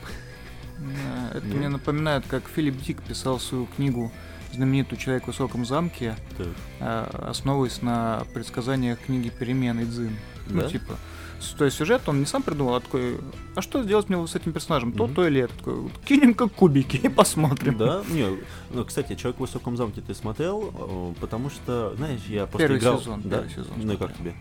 [0.79, 1.55] Да, Это Нет.
[1.57, 4.11] мне напоминает, как Филипп Дик писал свою книгу
[4.53, 6.47] знаменитую «Человек в высоком замке», Так.
[6.79, 10.15] а, основываясь на предсказаниях книги «Перемен» и «Дзин».
[10.47, 10.69] Ну, Да?
[10.69, 10.95] типа,
[11.39, 13.19] С- То есть сюжет он не сам придумал, а такой,
[13.55, 14.91] а что сделать мне с этим персонажем?
[14.91, 15.13] То, Мгм.
[15.13, 15.53] то или это.
[15.55, 17.77] Такой, кинем как кубики и посмотрим.
[17.77, 18.25] Да, не,
[18.71, 22.79] ну, кстати, «Человек в высоком замке» ты смотрел, э, потому что, знаешь, я просто Первый
[22.79, 22.99] играл...
[22.99, 23.37] сезон, да?
[23.37, 24.33] первый сезон Ну и как тебе?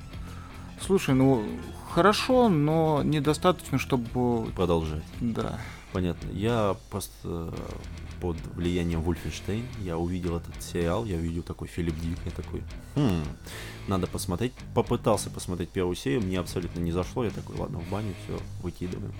[0.80, 1.44] Слушай, ну
[1.90, 4.46] хорошо, но недостаточно, чтобы.
[4.56, 5.04] Продолжать.
[5.20, 5.58] Да.
[5.96, 6.28] Понятно.
[6.34, 7.52] Я просто э,
[8.20, 12.62] под влиянием Вульфенштейн, я увидел этот сериал, я увидел такой Филипп Дик, я такой,
[12.96, 13.24] «Хм,
[13.88, 14.52] надо посмотреть.
[14.74, 19.14] Попытался посмотреть первую серию, мне абсолютно не зашло, я такой, ладно, в баню, все, выкидываем.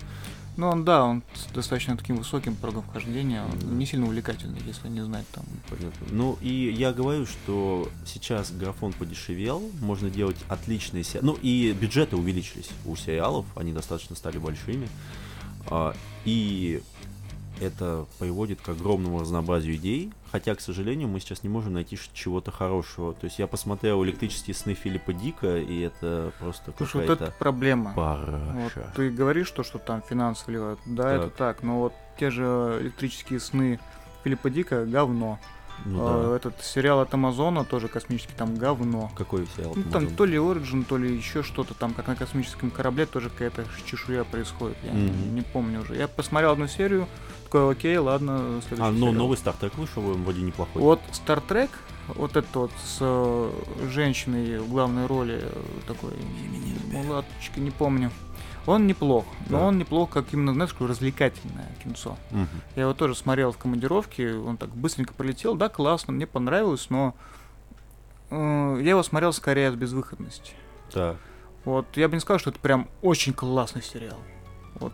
[0.55, 3.65] Ну, он, да, он с достаточно таким высоким порогом вхождения, он Да.
[3.65, 5.45] не сильно увлекательный, если не знать там.
[5.71, 6.05] Понятно.
[6.11, 11.25] Ну и я говорю, что сейчас графон подешевел, можно делать отличные сериалы.
[11.25, 14.87] Ну и бюджеты увеличились у сериалов, они достаточно стали большими.
[15.69, 15.93] А,
[16.25, 16.81] И
[17.59, 22.51] это приводит к огромному разнообразию идей, хотя, к сожалению, мы сейчас не можем найти чего-то
[22.51, 23.13] хорошего.
[23.13, 27.33] То есть я посмотрел «Электрические сны» Филиппа Дика, и это просто Слушай, вот какая-то это
[27.39, 27.93] проблема.
[27.95, 28.93] Вот параша.
[28.95, 30.79] ты говоришь, что, что там финансы вливают.
[30.85, 31.21] Да, Так.
[31.21, 33.79] это так, но вот те же электрические сны
[34.23, 35.39] Филиппа Дика говно.
[35.85, 36.35] Ну А, да.
[36.35, 39.11] Этот сериал от Амазона тоже космический, там говно.
[39.15, 39.73] Какой сериал?
[39.75, 43.29] Ну, там то ли Origin, то ли еще что-то там, как на космическом корабле, тоже
[43.29, 44.77] какая-то чешуя происходит.
[44.83, 45.35] Я Мгм.
[45.35, 45.95] не помню уже.
[45.95, 47.07] Я посмотрел одну серию,
[47.45, 49.13] такой, окей, ладно, следующий А, ну сериал.
[49.13, 50.81] новый Стартрек вышел, вроде неплохой.
[50.81, 51.69] Вот Star Trek,
[52.15, 53.51] вот этот вот с э,
[53.91, 56.11] женщиной в главной роли, э, такой,
[56.91, 58.11] мулаточка, не помню.
[58.67, 59.65] Он неплох, но Да.
[59.65, 62.17] он неплох, как именно, знаешь, такое развлекательное кинцо.
[62.31, 62.47] Мгм.
[62.75, 67.15] Я его тоже смотрел в командировке, он так быстренько полетел, да, классно, мне понравилось, но
[68.29, 70.51] э, я его смотрел скорее от безвыходности.
[70.91, 71.15] Так.
[71.63, 74.17] Вот, я бы не сказал, что это прям очень классный сериал.
[74.75, 74.93] Вот.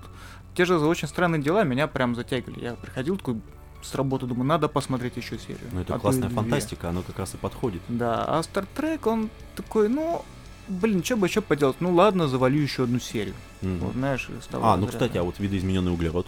[0.56, 2.64] Те же очень странные дела меня прям затягивали.
[2.64, 3.42] Я приходил такой
[3.82, 5.68] с работы, думаю, надо посмотреть еще серию.
[5.72, 7.82] Ну это а то классная фантастика, оно как раз и подходит.
[7.88, 10.24] Да, а Star Trek, он такой, ну,
[10.68, 11.78] блин, что бы еще поделать?
[11.80, 13.36] Ну ладно, завалю еще одну серию.
[13.62, 13.78] Мгм.
[13.80, 15.06] Вот, знаешь, из того А, ну разряда.
[15.06, 16.28] кстати, а вот видоизмененный углерод.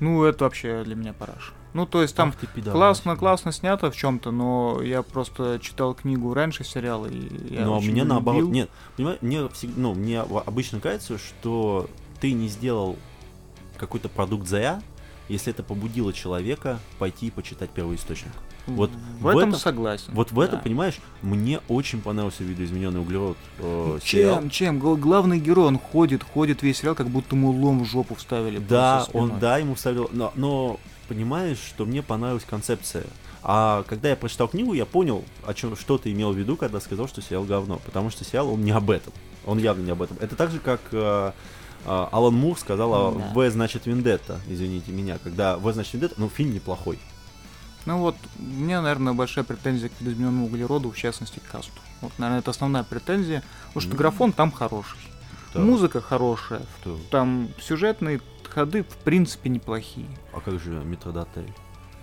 [0.00, 1.52] Ну, это вообще для меня параш.
[1.74, 2.74] Ну, то есть там Ах ты пидорас.
[2.76, 7.88] классно, классно снято в чем-то, но я просто читал книгу раньше сериала, и я очень
[7.92, 11.88] меня его наоборот, нет, понимаешь, мне всегда, ну, мне обычно кажется, что
[12.20, 12.98] ты не сделал
[13.78, 14.82] какой-то продукт зря,
[15.28, 18.32] если это побудило человека пойти и почитать первоисточник.
[18.66, 20.12] Вот в, в этом, этом- согласен.
[20.12, 20.62] Вот в этом, да.
[20.62, 24.40] понимаешь, мне очень понравился видоизмененный углерод э, Ну, сериал.
[24.40, 24.78] Чем, чем?
[24.78, 28.58] Гла- Главный герой, он ходит, ходит весь сериал, как будто ему лом в жопу вставили.
[28.58, 33.04] Да, он, да, ему вставил, но, но понимаешь, что мне понравилась концепция.
[33.42, 36.78] А когда я прочитал книгу, я понял, о чем, что ты имел в виду, когда
[36.78, 37.80] сказал, что сериал говно.
[37.84, 39.12] Потому что сериал, он не об этом.
[39.44, 40.16] Он явно не об этом.
[40.20, 41.32] Это так же, как э,
[41.86, 43.32] Алан Мур сказал, а, Да.
[43.34, 45.18] В значит Вендетта, извините меня.
[45.22, 46.98] Когда В значит Вендетта, ну, фильм неплохой.
[47.84, 51.72] Ну вот, у меня, наверное, большая претензия к видоизмененному углероду, в частности, к касту.
[52.00, 54.98] Вот, наверное, это основная претензия, потому что графон там хороший.
[55.54, 55.60] Да.
[55.60, 56.98] Музыка хорошая, Что?
[57.10, 60.06] там сюжетные ходы, в принципе, неплохие.
[60.32, 61.52] А как же Метродотель?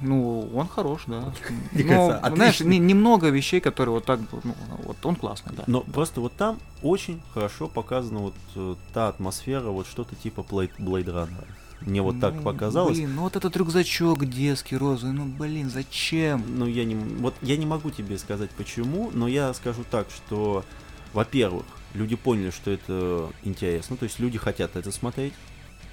[0.01, 1.33] Ну, он хорош, да.
[1.71, 2.79] Мне Но, кажется, знаешь, отличный.
[2.79, 5.63] не- немного вещей, которые вот так, ну, вот он классный, да.
[5.67, 10.71] Но просто вот там очень хорошо показана вот э, та атмосфера, вот что-то типа Blade,
[10.77, 11.45] Blade Runner.
[11.81, 12.97] Мне вот так Ну, показалось.
[12.97, 16.43] Блин, ну вот этот рюкзачок детский, розовый, ну, блин, зачем?
[16.57, 20.65] Ну, я не, вот я не могу тебе сказать почему, но я скажу так, что,
[21.13, 25.33] во-первых, люди поняли, что это интересно, то есть люди хотят это смотреть.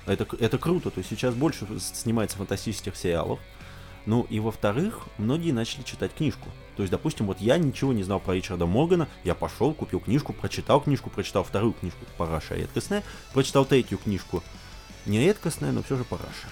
[0.06, 3.38] Это, это круто, то есть сейчас больше снимается фантастических сериалов.
[4.06, 6.48] Ну и во-вторых, многие начали читать книжку.
[6.76, 10.32] То есть, допустим, вот я ничего не знал про Ричарда Моргана, я пошел, купил книжку,
[10.32, 13.02] прочитал книжку, прочитал вторую книжку «Параша редкостная»,
[13.32, 14.42] прочитал третью книжку,
[15.06, 16.48] не редкостная, но все же «Параша».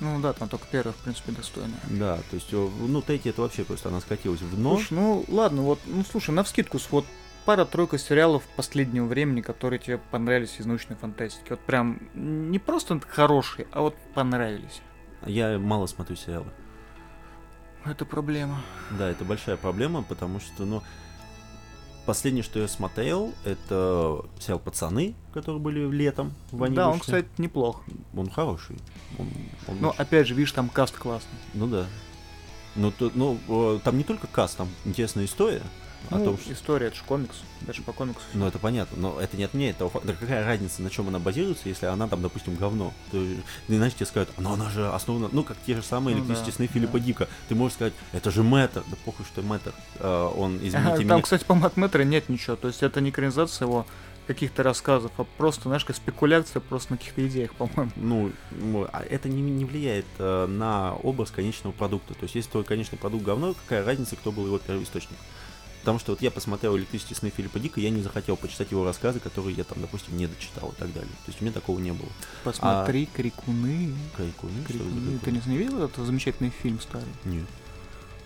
[0.00, 1.80] Ну да, там только первая, в принципе, достойная.
[1.88, 4.74] Да, то есть, о, ну, третья это вообще просто она скатилась в дно.
[4.76, 7.06] Слушай, ну ладно, вот, ну слушай, на вскидку, вот
[7.46, 11.50] пара-тройка сериалов последнего времени, которые тебе понравились из научной фантастики.
[11.50, 14.82] Вот прям не просто хорошие, а вот понравились.
[15.24, 16.52] Я мало смотрю сериалы.
[17.88, 18.60] Это проблема.
[18.98, 20.82] Да, это большая проблема, потому что, ну,
[22.04, 27.28] последнее, что я смотрел, это сериал «Пацаны», которые были летом в Ване да, он, кстати,
[27.38, 27.82] неплох.
[28.14, 28.76] Он хороший.
[29.18, 29.28] Он,
[29.68, 31.38] он Но очень- опять же, видишь, там каст классный.
[31.54, 31.86] Ну да.
[32.74, 35.62] Ну, то, ну, там не только каст, там интересная история
[36.10, 36.52] о Ну, том, что...
[36.52, 37.36] история, это же комикс.
[37.62, 38.20] Даже по комиксу.
[38.34, 40.08] Ну, это понятно, но это не отменяет того факта.
[40.08, 42.92] Да какая разница, на чем она базируется, если она там, допустим, говно?
[43.10, 43.24] То,
[43.68, 46.56] иначе тебе скажут, но она же основана, ну, как те же самые Ну электрические да,
[46.56, 47.04] сны Филиппа да.
[47.04, 47.28] Дика.
[47.48, 48.82] Ты можешь сказать, это же Мэтр.
[48.88, 49.72] Да похуй, что Мэтр.
[49.98, 52.56] Э, он, извините меня, Там, кстати, по Макметре нет ничего.
[52.56, 53.86] То есть это не экранизация его
[54.26, 57.92] каких-то рассказов, а просто, знаешь, как спекуляция просто на каких-то идеях, по-моему.
[58.50, 62.14] ну, а это не, не влияет э, на образ конечного продукта.
[62.14, 65.16] То есть, если твой конечный продукт говно, какая разница, кто был его первоисточник?
[65.86, 69.20] Потому что вот я посмотрел «Электрические сны» Филиппа Дика, я не захотел почитать его рассказы,
[69.20, 71.12] которые я там, допустим, не дочитал и так далее.
[71.24, 72.08] То есть у меня такого не было.
[72.42, 73.94] Посмотри «Крикуны».
[74.16, 74.58] Крикуны?
[74.64, 75.18] Это «Крикуны».
[75.20, 77.06] Ты не, видел этот замечательный фильм старый?
[77.24, 77.46] Нет.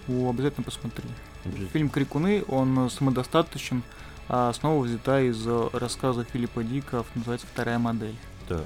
[0.09, 1.05] О, обязательно посмотри.
[1.45, 1.69] Обязательно.
[1.69, 3.83] Фильм «Крикуны», он самодостаточен,
[4.27, 8.17] а основа взята из рассказа Филиппа Дика, называется «Вторая модель».
[8.49, 8.65] Да.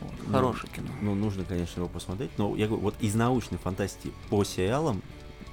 [0.00, 0.88] Вот, Ну, Хорошее кино.
[1.00, 2.32] Ну, нужно, конечно, его посмотреть.
[2.38, 5.00] Но я говорю, вот из научной фантастики по сериалам,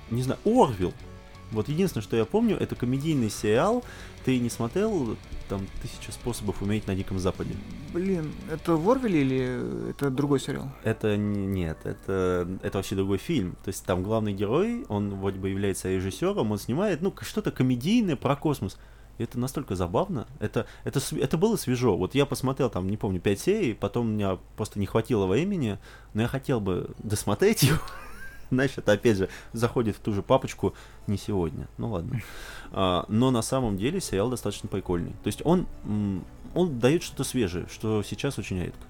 [0.09, 0.91] не знаю, Орвилл.
[1.51, 3.83] Вот единственное, что я помню, это комедийный сериал.
[4.23, 5.15] Ты не смотрел
[5.47, 7.55] там тысяча способов умереть на Диком Западе?
[7.93, 10.71] Блин, это в Орвеле или это другой сериал?
[10.83, 13.55] Это нет, это, это вообще другой фильм.
[13.63, 18.15] То есть там главный герой, он вроде бы является режиссером, он снимает, ну, что-то комедийное
[18.15, 18.77] про космос.
[19.17, 20.27] И это настолько забавно.
[20.39, 21.95] Это, это, это было свежо.
[21.95, 25.77] Вот я посмотрел там, не помню, 5 серий, потом у меня просто не хватило времени,
[26.13, 27.79] но я хотел бы досмотреть его.
[28.49, 30.73] Знаешь, это опять же заходит в ту же папочку
[31.07, 31.67] не сегодня.
[31.77, 32.21] Ну ладно.
[32.71, 35.11] А, но на самом деле сериал достаточно прикольный.
[35.23, 35.67] То есть он,
[36.53, 38.85] он дает что-то свежее, что сейчас очень редко.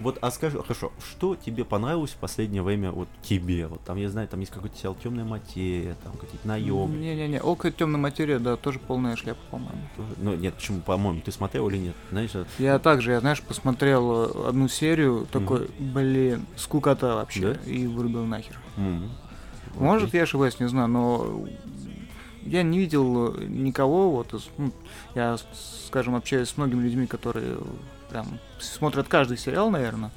[0.00, 3.66] Вот, а скажи, хорошо, что тебе понравилось в последнее время, вот тебе?
[3.66, 6.96] Вот там, я знаю, там есть какой-то сериал Темная материя, там какие-то наемы.
[6.96, 9.80] Не-не-не, Око темная материя, да, тоже полная шляпа, по-моему.
[10.18, 11.96] Ну, нет, почему, по-моему, ты смотрел или нет?
[12.10, 17.70] Знаешь, э, Я также, я, знаешь, посмотрел э, одну серию, такой, блин, скукота вообще, Да?
[17.70, 18.56] и вырубил нахер.
[18.76, 19.10] м,
[19.74, 20.18] Может, окей.
[20.18, 21.44] я ошибаюсь, не знаю, но
[22.42, 24.72] я не видел никого, вот, из- ну,
[25.16, 25.36] я,
[25.86, 27.56] скажем, общаюсь с многими людьми, которые
[28.10, 30.10] прям смотрят каждый сериал, наверное,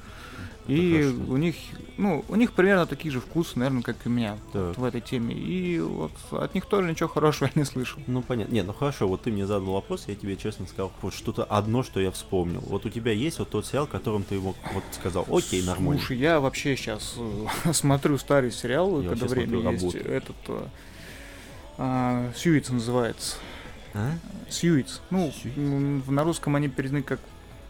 [0.68, 1.32] и хорошо.
[1.32, 1.56] у них,
[1.96, 4.78] ну, у них примерно такие же вкусы, наверное, как и у меня Так.
[4.78, 8.00] в этой теме, и вот от них тоже ничего хорошего я не слышал.
[8.06, 8.52] Ну, понятно.
[8.54, 11.82] Не, ну хорошо, вот ты мне задал вопрос, я тебе честно сказал, вот что-то одно,
[11.82, 12.60] что я вспомнил.
[12.60, 15.98] Вот у тебя есть вот тот сериал, которым ты мог, вот сказал, окей, нормально.
[15.98, 17.16] Слушай, я вообще сейчас
[17.72, 19.82] смотрю старый сериал, Я когда время есть.
[19.82, 19.98] работу.
[19.98, 20.66] Этот э,
[21.78, 23.36] а, Сьюитс называется.
[23.94, 24.12] А?
[24.48, 25.00] Сьюитс.
[25.10, 27.18] Ну, в- на русском они переведены как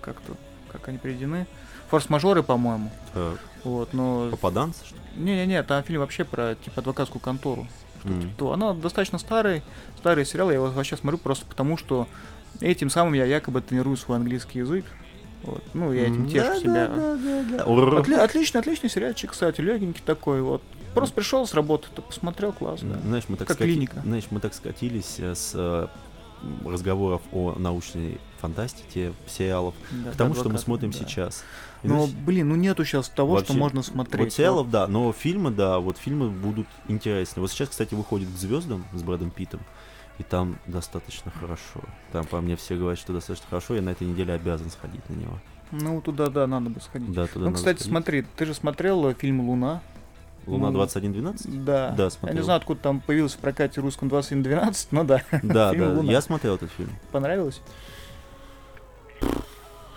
[0.03, 0.34] как-то,
[0.70, 1.46] как они переведены?
[1.90, 2.90] Форс-мажоры, по-моему.
[3.64, 4.28] Вот, но...
[4.30, 5.00] попаданцы, что ли?
[5.16, 7.66] Не-не-не, там фильм вообще про, типа, адвокатскую контору.
[8.05, 8.32] М.
[8.36, 9.62] То она достаточно старый,
[9.98, 12.09] старый сериал, я его вообще смотрю просто потому, что
[12.61, 14.84] этим самым я якобы тренирую свой английский язык.
[15.44, 15.62] Вот.
[15.74, 16.88] Ну, я этим тешу Да, себя.
[16.88, 17.64] да, да, да.
[17.64, 20.62] Отли- отличный, отличный сериальчик, кстати, легенький такой, вот.
[20.94, 22.98] Просто пришел с работы, ты посмотрел, классно.
[23.05, 24.00] Знаешь, мы так Как скати- клиника.
[24.05, 25.86] Знаешь, мы так скатились э, с э,
[26.64, 29.74] разговоров о научной фантастике, сериалов,
[30.05, 30.99] Да, к тому, что мы смотрим да.
[30.99, 31.43] сейчас.
[31.82, 34.24] Но, знаешь, блин, ну нету сейчас того, что Вообще, можно смотреть.
[34.24, 37.40] Вот сериалов, да, но фильмы, да, вот фильмы будут интересны.
[37.40, 39.61] Вот сейчас, кстати, выходит к звездам с Брэдом Питтом,
[40.18, 41.80] и там достаточно хорошо.
[42.12, 45.14] Там по мне все говорят, что достаточно хорошо, я на этой неделе обязан сходить на
[45.14, 45.38] него.
[45.72, 47.12] Ну, туда, да, надо бы сходить.
[47.12, 47.90] Да, туда ну, кстати, сходить.
[47.90, 49.80] смотри, ты же смотрел э, фильм «Луна».
[50.47, 51.64] Луна ну, 2112?
[51.64, 51.95] Да.
[51.97, 52.45] Да, Я не смотрел.
[52.45, 56.12] знаю, откуда там появился в прокате русском 2112, но да, Да, да, «Луна».
[56.12, 56.90] я смотрел этот фильм.
[57.11, 57.61] понравилось?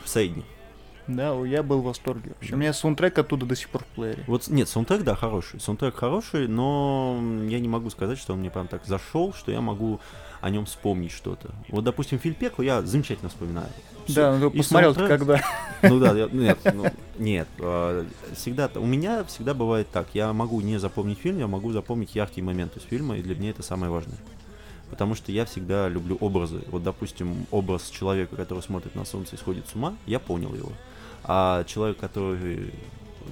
[0.06, 0.46] Средний.
[1.08, 2.32] Да, я был в восторге.
[2.34, 2.56] вообще.
[2.56, 4.24] У меня саундтрек оттуда до сих пор в плеере.
[4.26, 5.60] Вот, нет, саундтрек, да, хороший.
[5.60, 9.62] Саундтрек хороший, но я не могу сказать, что он мне прям так зашел, что я
[9.62, 10.00] могу
[10.42, 11.50] о нем вспомнить что-то.
[11.70, 13.68] Вот, допустим, фильм «Пекло» я замечательно вспоминаю.
[14.08, 15.42] Да, ну посмотрел саундтрек- когда.
[15.84, 16.86] Ну да, я- нет, ну,
[17.20, 17.48] нет.
[17.60, 18.04] а,
[18.36, 20.08] Всегда, у меня всегда бывает так.
[20.14, 23.52] Я могу не запомнить фильм, я могу запомнить яркие моменты из фильма, и для меня
[23.52, 24.18] это самое важное.
[24.90, 26.62] Потому что я всегда люблю образы.
[26.68, 30.72] Вот, допустим, образ человека, который смотрит на солнце и сходит с ума, я понял его.
[31.24, 32.72] А человек, который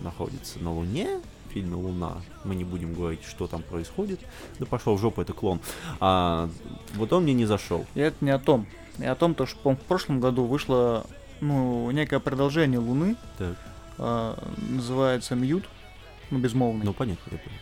[0.04, 4.20] находится на Луне, в фильме «Луна», мы не будем говорить, что там происходит,
[4.58, 5.60] да пошел в жопу, это клон.
[6.00, 6.50] А,
[6.96, 7.86] вот он мне не зашел.
[7.94, 8.66] И это не о том.
[8.98, 11.06] И о том, то, что в прошлом году вышло
[11.42, 13.56] ну, некое продолжение Луны, Так.
[14.00, 15.70] а, называется Мьют,
[16.32, 16.86] ну, безмолвный.
[16.86, 17.58] Ну, понятно, я понял.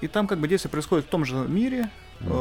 [0.00, 2.32] И там как бы действие происходит в том же мире, Мгм.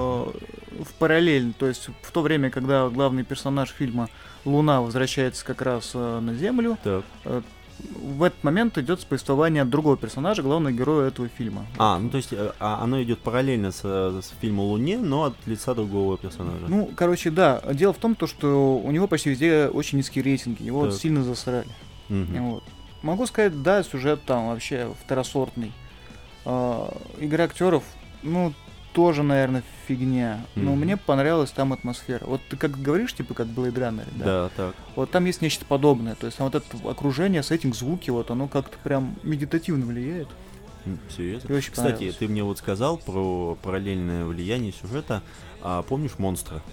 [0.80, 4.10] Э, в параллель, то есть в то время, когда главный персонаж фильма
[4.46, 7.04] Луна возвращается как раз э, на Землю, Так.
[7.24, 11.66] в этот момент идет повествование от другого персонажа, главного героя этого фильма.
[11.78, 15.26] А, ну то есть э, а, оно идет параллельно с, э, с фильмом «Луне», но
[15.26, 16.66] от лица другого персонажа.
[16.68, 17.62] Ну, короче, да.
[17.74, 20.64] Дело в том, то, что у него почти везде очень низкие рейтинги.
[20.64, 20.96] Его Так.
[20.96, 21.68] сильно засрали.
[22.10, 22.50] Мгм.
[22.52, 22.64] Вот.
[23.04, 25.72] Могу сказать, да, сюжет там вообще второсортный.
[26.46, 27.84] А, игра актеров,
[28.24, 28.54] ну,
[28.98, 30.44] тоже, наверное, фигня.
[30.56, 30.80] Но Мгм.
[30.80, 32.26] мне понравилась там атмосфера.
[32.26, 34.26] Вот ты как говоришь, типа, как Blade Runner, да?
[34.26, 34.76] Да, так.
[34.96, 36.16] Вот там есть нечто подобное.
[36.16, 40.28] То есть там вот это окружение, сеттинг, звуки, вот оно как-то прям медитативно влияет.
[41.16, 41.56] Серьезно?
[41.56, 45.22] Очень Кстати, ты мне вот сказал про параллельное влияние сюжета.
[45.62, 46.64] А помнишь монстра?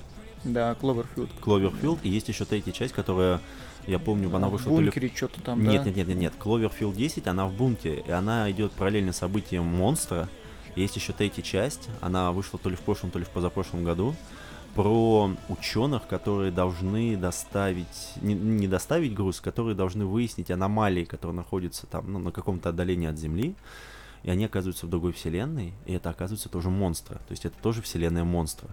[0.45, 1.29] Да, Кловерфилд.
[1.43, 3.39] Кловерфилд, и есть еще третья часть, которая,
[3.87, 5.89] я помню, она в вышла ли бункере что-то там, Нет, да?
[5.89, 6.33] нет, нет, нет, нет.
[6.39, 10.31] Кловерфилд 10, она в бунте, и она идет параллельно событиям монстра.
[10.77, 14.15] Есть еще третья часть, она вышла то ли в прошлом, то ли в позапрошлом году,
[14.75, 21.87] про ученых, которые должны доставить, не, не доставить груз, которые должны выяснить аномалии, которые находятся
[21.87, 23.55] там ну, на каком-то отдалении от Земли,
[24.25, 27.83] и они оказываются в другой вселенной, и это оказывается тоже монстры, то есть это тоже
[27.83, 28.71] вселенная монстра.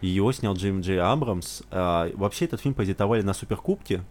[0.00, 1.62] Его снял Джейм Джей Абрамс.
[1.70, 4.02] А, вообще этот фильм презентовали на Суперкубке.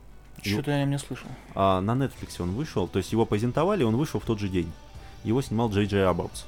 [0.42, 1.28] Что-то я не слышал.
[1.54, 4.72] А, на Netflix он вышел, то есть его презентовали, он вышел в тот же день.
[5.26, 6.46] Его снимал Джей Джей Абрамс.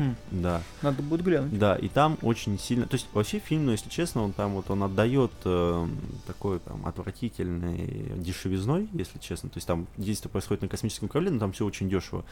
[0.00, 0.14] Хм.
[0.30, 0.62] Да.
[0.80, 1.58] Надо будет глянуть.
[1.58, 4.70] Да, и там очень сильно, то есть вообще фильм, ну если честно, он там вот
[4.70, 5.86] он отдает э,
[6.26, 9.50] такой там отвратительной дешевизной, если честно.
[9.50, 12.24] То есть там действие происходит на космическом корабле, но там все очень дешево.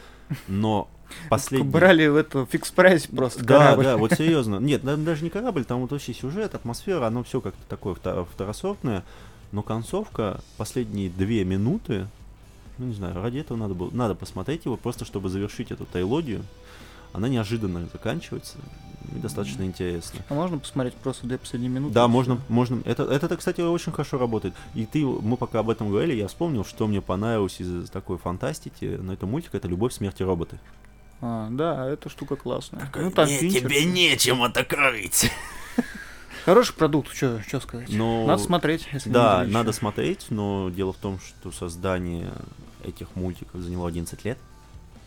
[0.47, 0.89] Но
[1.29, 1.69] последний...
[1.69, 3.83] Брали в это фикс прайс просто Да, корабль.
[3.83, 4.55] да, вот серьезно.
[4.57, 8.25] Нет, да- даже не корабль, там вот вообще сюжет, атмосфера, оно все как-то такое вто-
[8.25, 9.03] второсортное.
[9.51, 12.07] Но концовка, последние две минуты,
[12.79, 16.43] ну не знаю, ради этого надо было, надо посмотреть его, просто чтобы завершить эту трилогию.
[17.13, 18.57] Она неожиданно заканчивается
[19.15, 20.19] и достаточно интересно.
[20.29, 21.93] А можно посмотреть просто две последние минуты?
[21.93, 22.81] Да, можно, можно.
[22.85, 24.53] Это, это, кстати, очень хорошо работает.
[24.75, 28.99] И ты, мы пока об этом говорили, я вспомнил, что мне понравилось из такой фантастики,
[29.01, 30.59] но это мультик, это «Любовь, смерть и роботы».
[31.21, 32.89] А, да, эта штука классная.
[32.95, 33.61] ну, там «Не, Финчер.
[33.61, 35.31] тебе нечем это крыть.
[36.45, 37.89] Хороший продукт, что сказать.
[37.89, 38.25] Но...
[38.25, 42.31] Надо смотреть, если Да, надо смотреть, но дело в том, что создание
[42.83, 44.37] этих мультиков заняло 11 лет.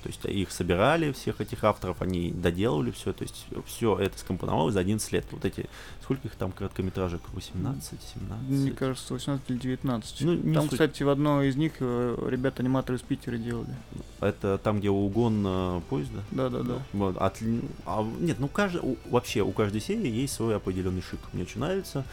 [0.03, 4.75] То есть их собирали, всех этих авторов, они доделывали все, то есть все это скомпоновалось
[4.75, 5.25] за 11 лет.
[5.31, 5.69] Вот эти,
[6.03, 7.21] сколько их там короткометражек?
[7.33, 8.49] 18, 17?
[8.49, 10.21] Мне кажется, 18 или 19.
[10.23, 10.73] Ну, не Там, суть.
[10.73, 13.75] кстати, в одной из них э, ребята-аниматоры из Питера делали.
[14.21, 16.21] Это там, где угон э, поезда?
[16.33, 16.83] Да-да-да.
[16.93, 21.21] Вот, отли- а, нет, ну каждый, у- вообще у каждой серии есть свой определенный шик.
[21.33, 22.05] Мне очень нравится.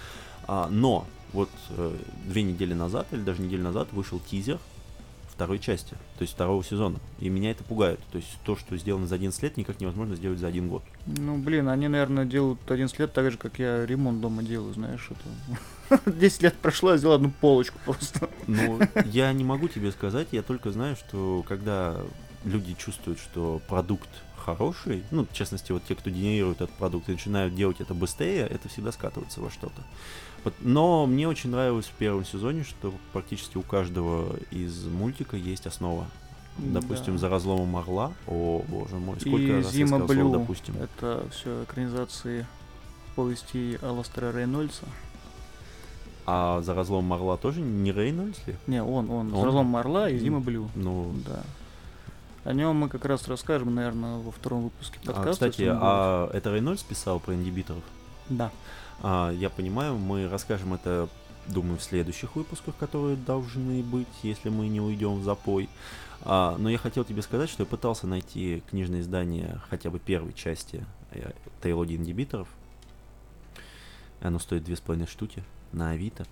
[0.48, 1.96] А, но вот э,
[2.28, 4.60] две недели назад, или даже неделю назад, вышел тизер
[5.40, 7.00] второй части, то есть второго сезона.
[7.20, 8.02] И меня это пугает.
[8.12, 10.84] То есть то, что сделано за 11 лет, никак невозможно сделать за один год.
[11.06, 15.10] Ну, блин, они, наверное, делают 11 лет так же, как я ремонт дома делаю, знаешь,
[15.90, 16.02] это...
[16.12, 18.30] 10 лет прошло, я сделал одну полочку просто.
[18.48, 21.96] Ну, я не могу тебе сказать, я только знаю, что когда
[22.44, 27.14] люди чувствуют, что продукт хороший, ну, в частности, вот те, кто генерирует этот продукт и
[27.14, 29.84] начинают делать это быстрее, это всегда скатывается во что-то.
[30.62, 36.06] Но мне очень нравилось в первом сезоне, что практически у каждого из мультика есть основа.
[36.58, 37.20] Допустим, Да.
[37.20, 38.12] за разломом орла.
[38.28, 40.40] О, боже мой, сколько И раз я Зима сказал слово Блю.
[40.40, 40.76] допустим.
[40.78, 42.46] Это все экранизации
[43.16, 44.84] повести Аластера Рейнольдса.
[46.26, 48.56] А за разломом орла тоже не Рейнольдс ли?
[48.68, 49.44] Не, он, он, Он?
[49.46, 50.70] Разлом Орла и Зима Блю.
[50.76, 51.44] Ну, Да.
[52.46, 55.32] О нем мы как раз расскажем, наверное, во втором выпуске а, подкаста.
[55.32, 57.82] кстати, если он а это Рейнольдс писал про ингибиторов?
[58.30, 58.38] будет.
[58.38, 58.52] Да.
[59.02, 61.10] А, я понимаю, мы расскажем это,
[61.48, 65.70] думаю, в следующих выпусках, которые должны быть, если мы не уйдем в запой.
[66.22, 70.34] А, но я хотел тебе сказать, что я пытался найти книжное издание хотя бы первой
[70.34, 71.32] части э,
[71.62, 72.48] трилогии ингибиторов.
[74.22, 76.26] Оно стоит две с половиной штуки на Авито.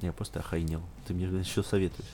[0.00, 0.82] Я просто охренел.
[1.06, 2.08] Ты мне еще советуешь.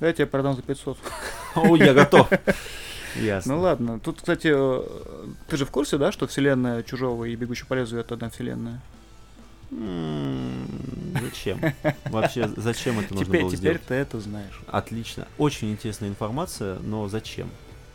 [0.00, 0.98] Давайте я продам за 500.
[1.54, 2.28] О, я готов.
[3.16, 3.54] Ясно.
[3.54, 4.00] Ну ладно.
[4.00, 8.02] Тут, кстати, э, ты же в курсе, да, что вселенная Чужого и Бегущий по лезвию
[8.02, 8.80] это одна вселенная?
[9.70, 11.60] Зачем?
[12.06, 13.86] Вообще, зачем это нужно Теперь, было теперь сделать?
[13.86, 14.60] ты это знаешь.
[14.66, 15.26] Отлично.
[15.38, 17.50] Очень интересная информация, но зачем?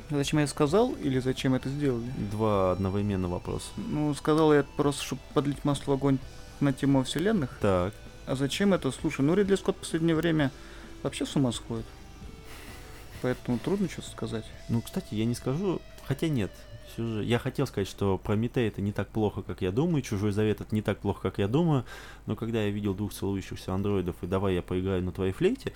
[0.09, 2.05] Зачем я сказал или зачем это сделали?
[2.31, 3.67] Два одновременно вопроса.
[3.77, 6.19] Ну, сказал я просто, чтобы подлить масло в огонь
[6.59, 7.57] на тему вселенных.
[7.59, 7.93] Так.
[8.27, 8.91] А зачем это?
[8.91, 10.51] Слушай, ну Ридли Скотт в последнее время
[11.03, 11.85] вообще с ума сходит.
[13.21, 14.45] Поэтому трудно что-то сказать.
[14.69, 16.51] Ну, кстати, я не скажу, хотя нет.
[16.93, 20.31] Всё же, я хотел сказать, что Прометей это не так плохо, как я думаю, Чужой
[20.31, 21.83] Завет это не так плохо, как я думаю,
[22.25, 25.73] но когда я видел двух целующихся андроидов и давай я поиграю на твоей флейте,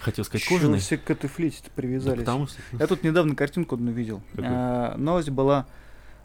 [0.00, 0.78] хотел сказать Чего кожаный.
[0.78, 2.20] все к этой флейте Да привязались?
[2.20, 2.60] потому что...
[2.78, 4.22] Я тут недавно картинку одну видел.
[4.38, 5.66] А, новость была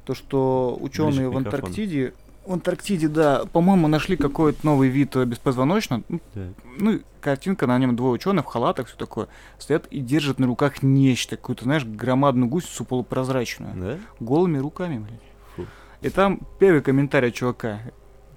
[0.06, 1.38] то, что ученые в.
[1.38, 2.14] Антарктиде,
[2.46, 6.04] в Антарктиде, да, по-моему, нашли какой-то новый вид э, беспозвоночного.
[6.10, 6.48] Ну, Так.
[6.80, 9.28] Ну, и картинка, на нем двое ученых в халатах, все такое,
[9.58, 13.74] стоят и держат на руках нечто, какую-то, знаешь, громадную гусеницу полупрозрачную.
[13.76, 14.00] Да?
[14.20, 15.22] Голыми руками, блядь.
[15.56, 15.66] Фу.
[16.02, 17.80] И там первый комментарий от чувака.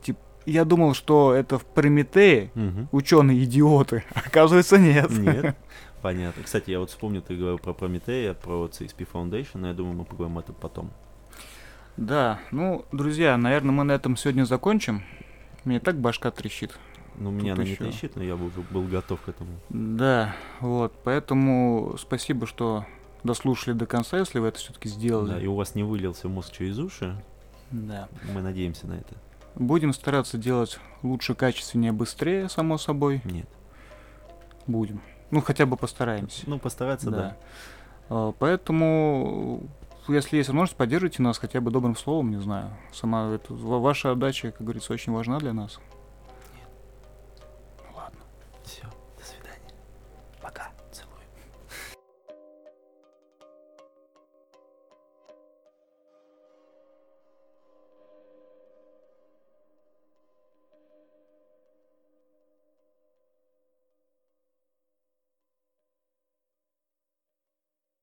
[0.03, 2.89] Тип, я думал, что это в Прометее Мгм.
[2.93, 4.05] ученые идиоты.
[4.15, 5.11] Оказывается, нет.
[5.11, 5.57] Нет.
[6.03, 6.45] Понятно.
[6.45, 10.05] Кстати, я вот вспомнил, ты говорил про Прометея, про CSP Foundation, но я думаю, мы
[10.05, 10.91] поговорим это потом.
[11.97, 15.03] Да, ну, друзья, наверное, мы на этом сегодня закончим.
[15.65, 16.79] Мне так башка трещит.
[17.17, 17.85] Ну, меня она не ещё.
[17.85, 19.51] трещит, но я был, был готов к этому.
[19.71, 22.85] Да, вот, поэтому спасибо, что
[23.25, 25.47] дослушали до конца, если вы это все-таки Да, и сделали.
[25.47, 27.17] у вас не вылился мозг через уши,
[27.71, 28.09] Да.
[28.35, 29.15] мы надеемся на это.
[29.55, 33.23] Будем стараться делать лучше, качественнее, быстрее, само собой.
[33.25, 33.49] Нет.
[34.67, 35.01] Будем.
[35.31, 36.43] Ну, хотя бы постараемся.
[36.47, 37.37] Ну, постараться, да.
[38.11, 39.63] А, Поэтому
[40.09, 42.71] ну, если есть возможность, поддержите нас хотя бы добрым словом, не знаю.
[42.93, 45.81] Сама это, ваша отдача, как говорится, очень важна для нас.
[46.55, 46.69] Нет.
[47.79, 48.21] Ну ладно.
[48.65, 48.85] Все.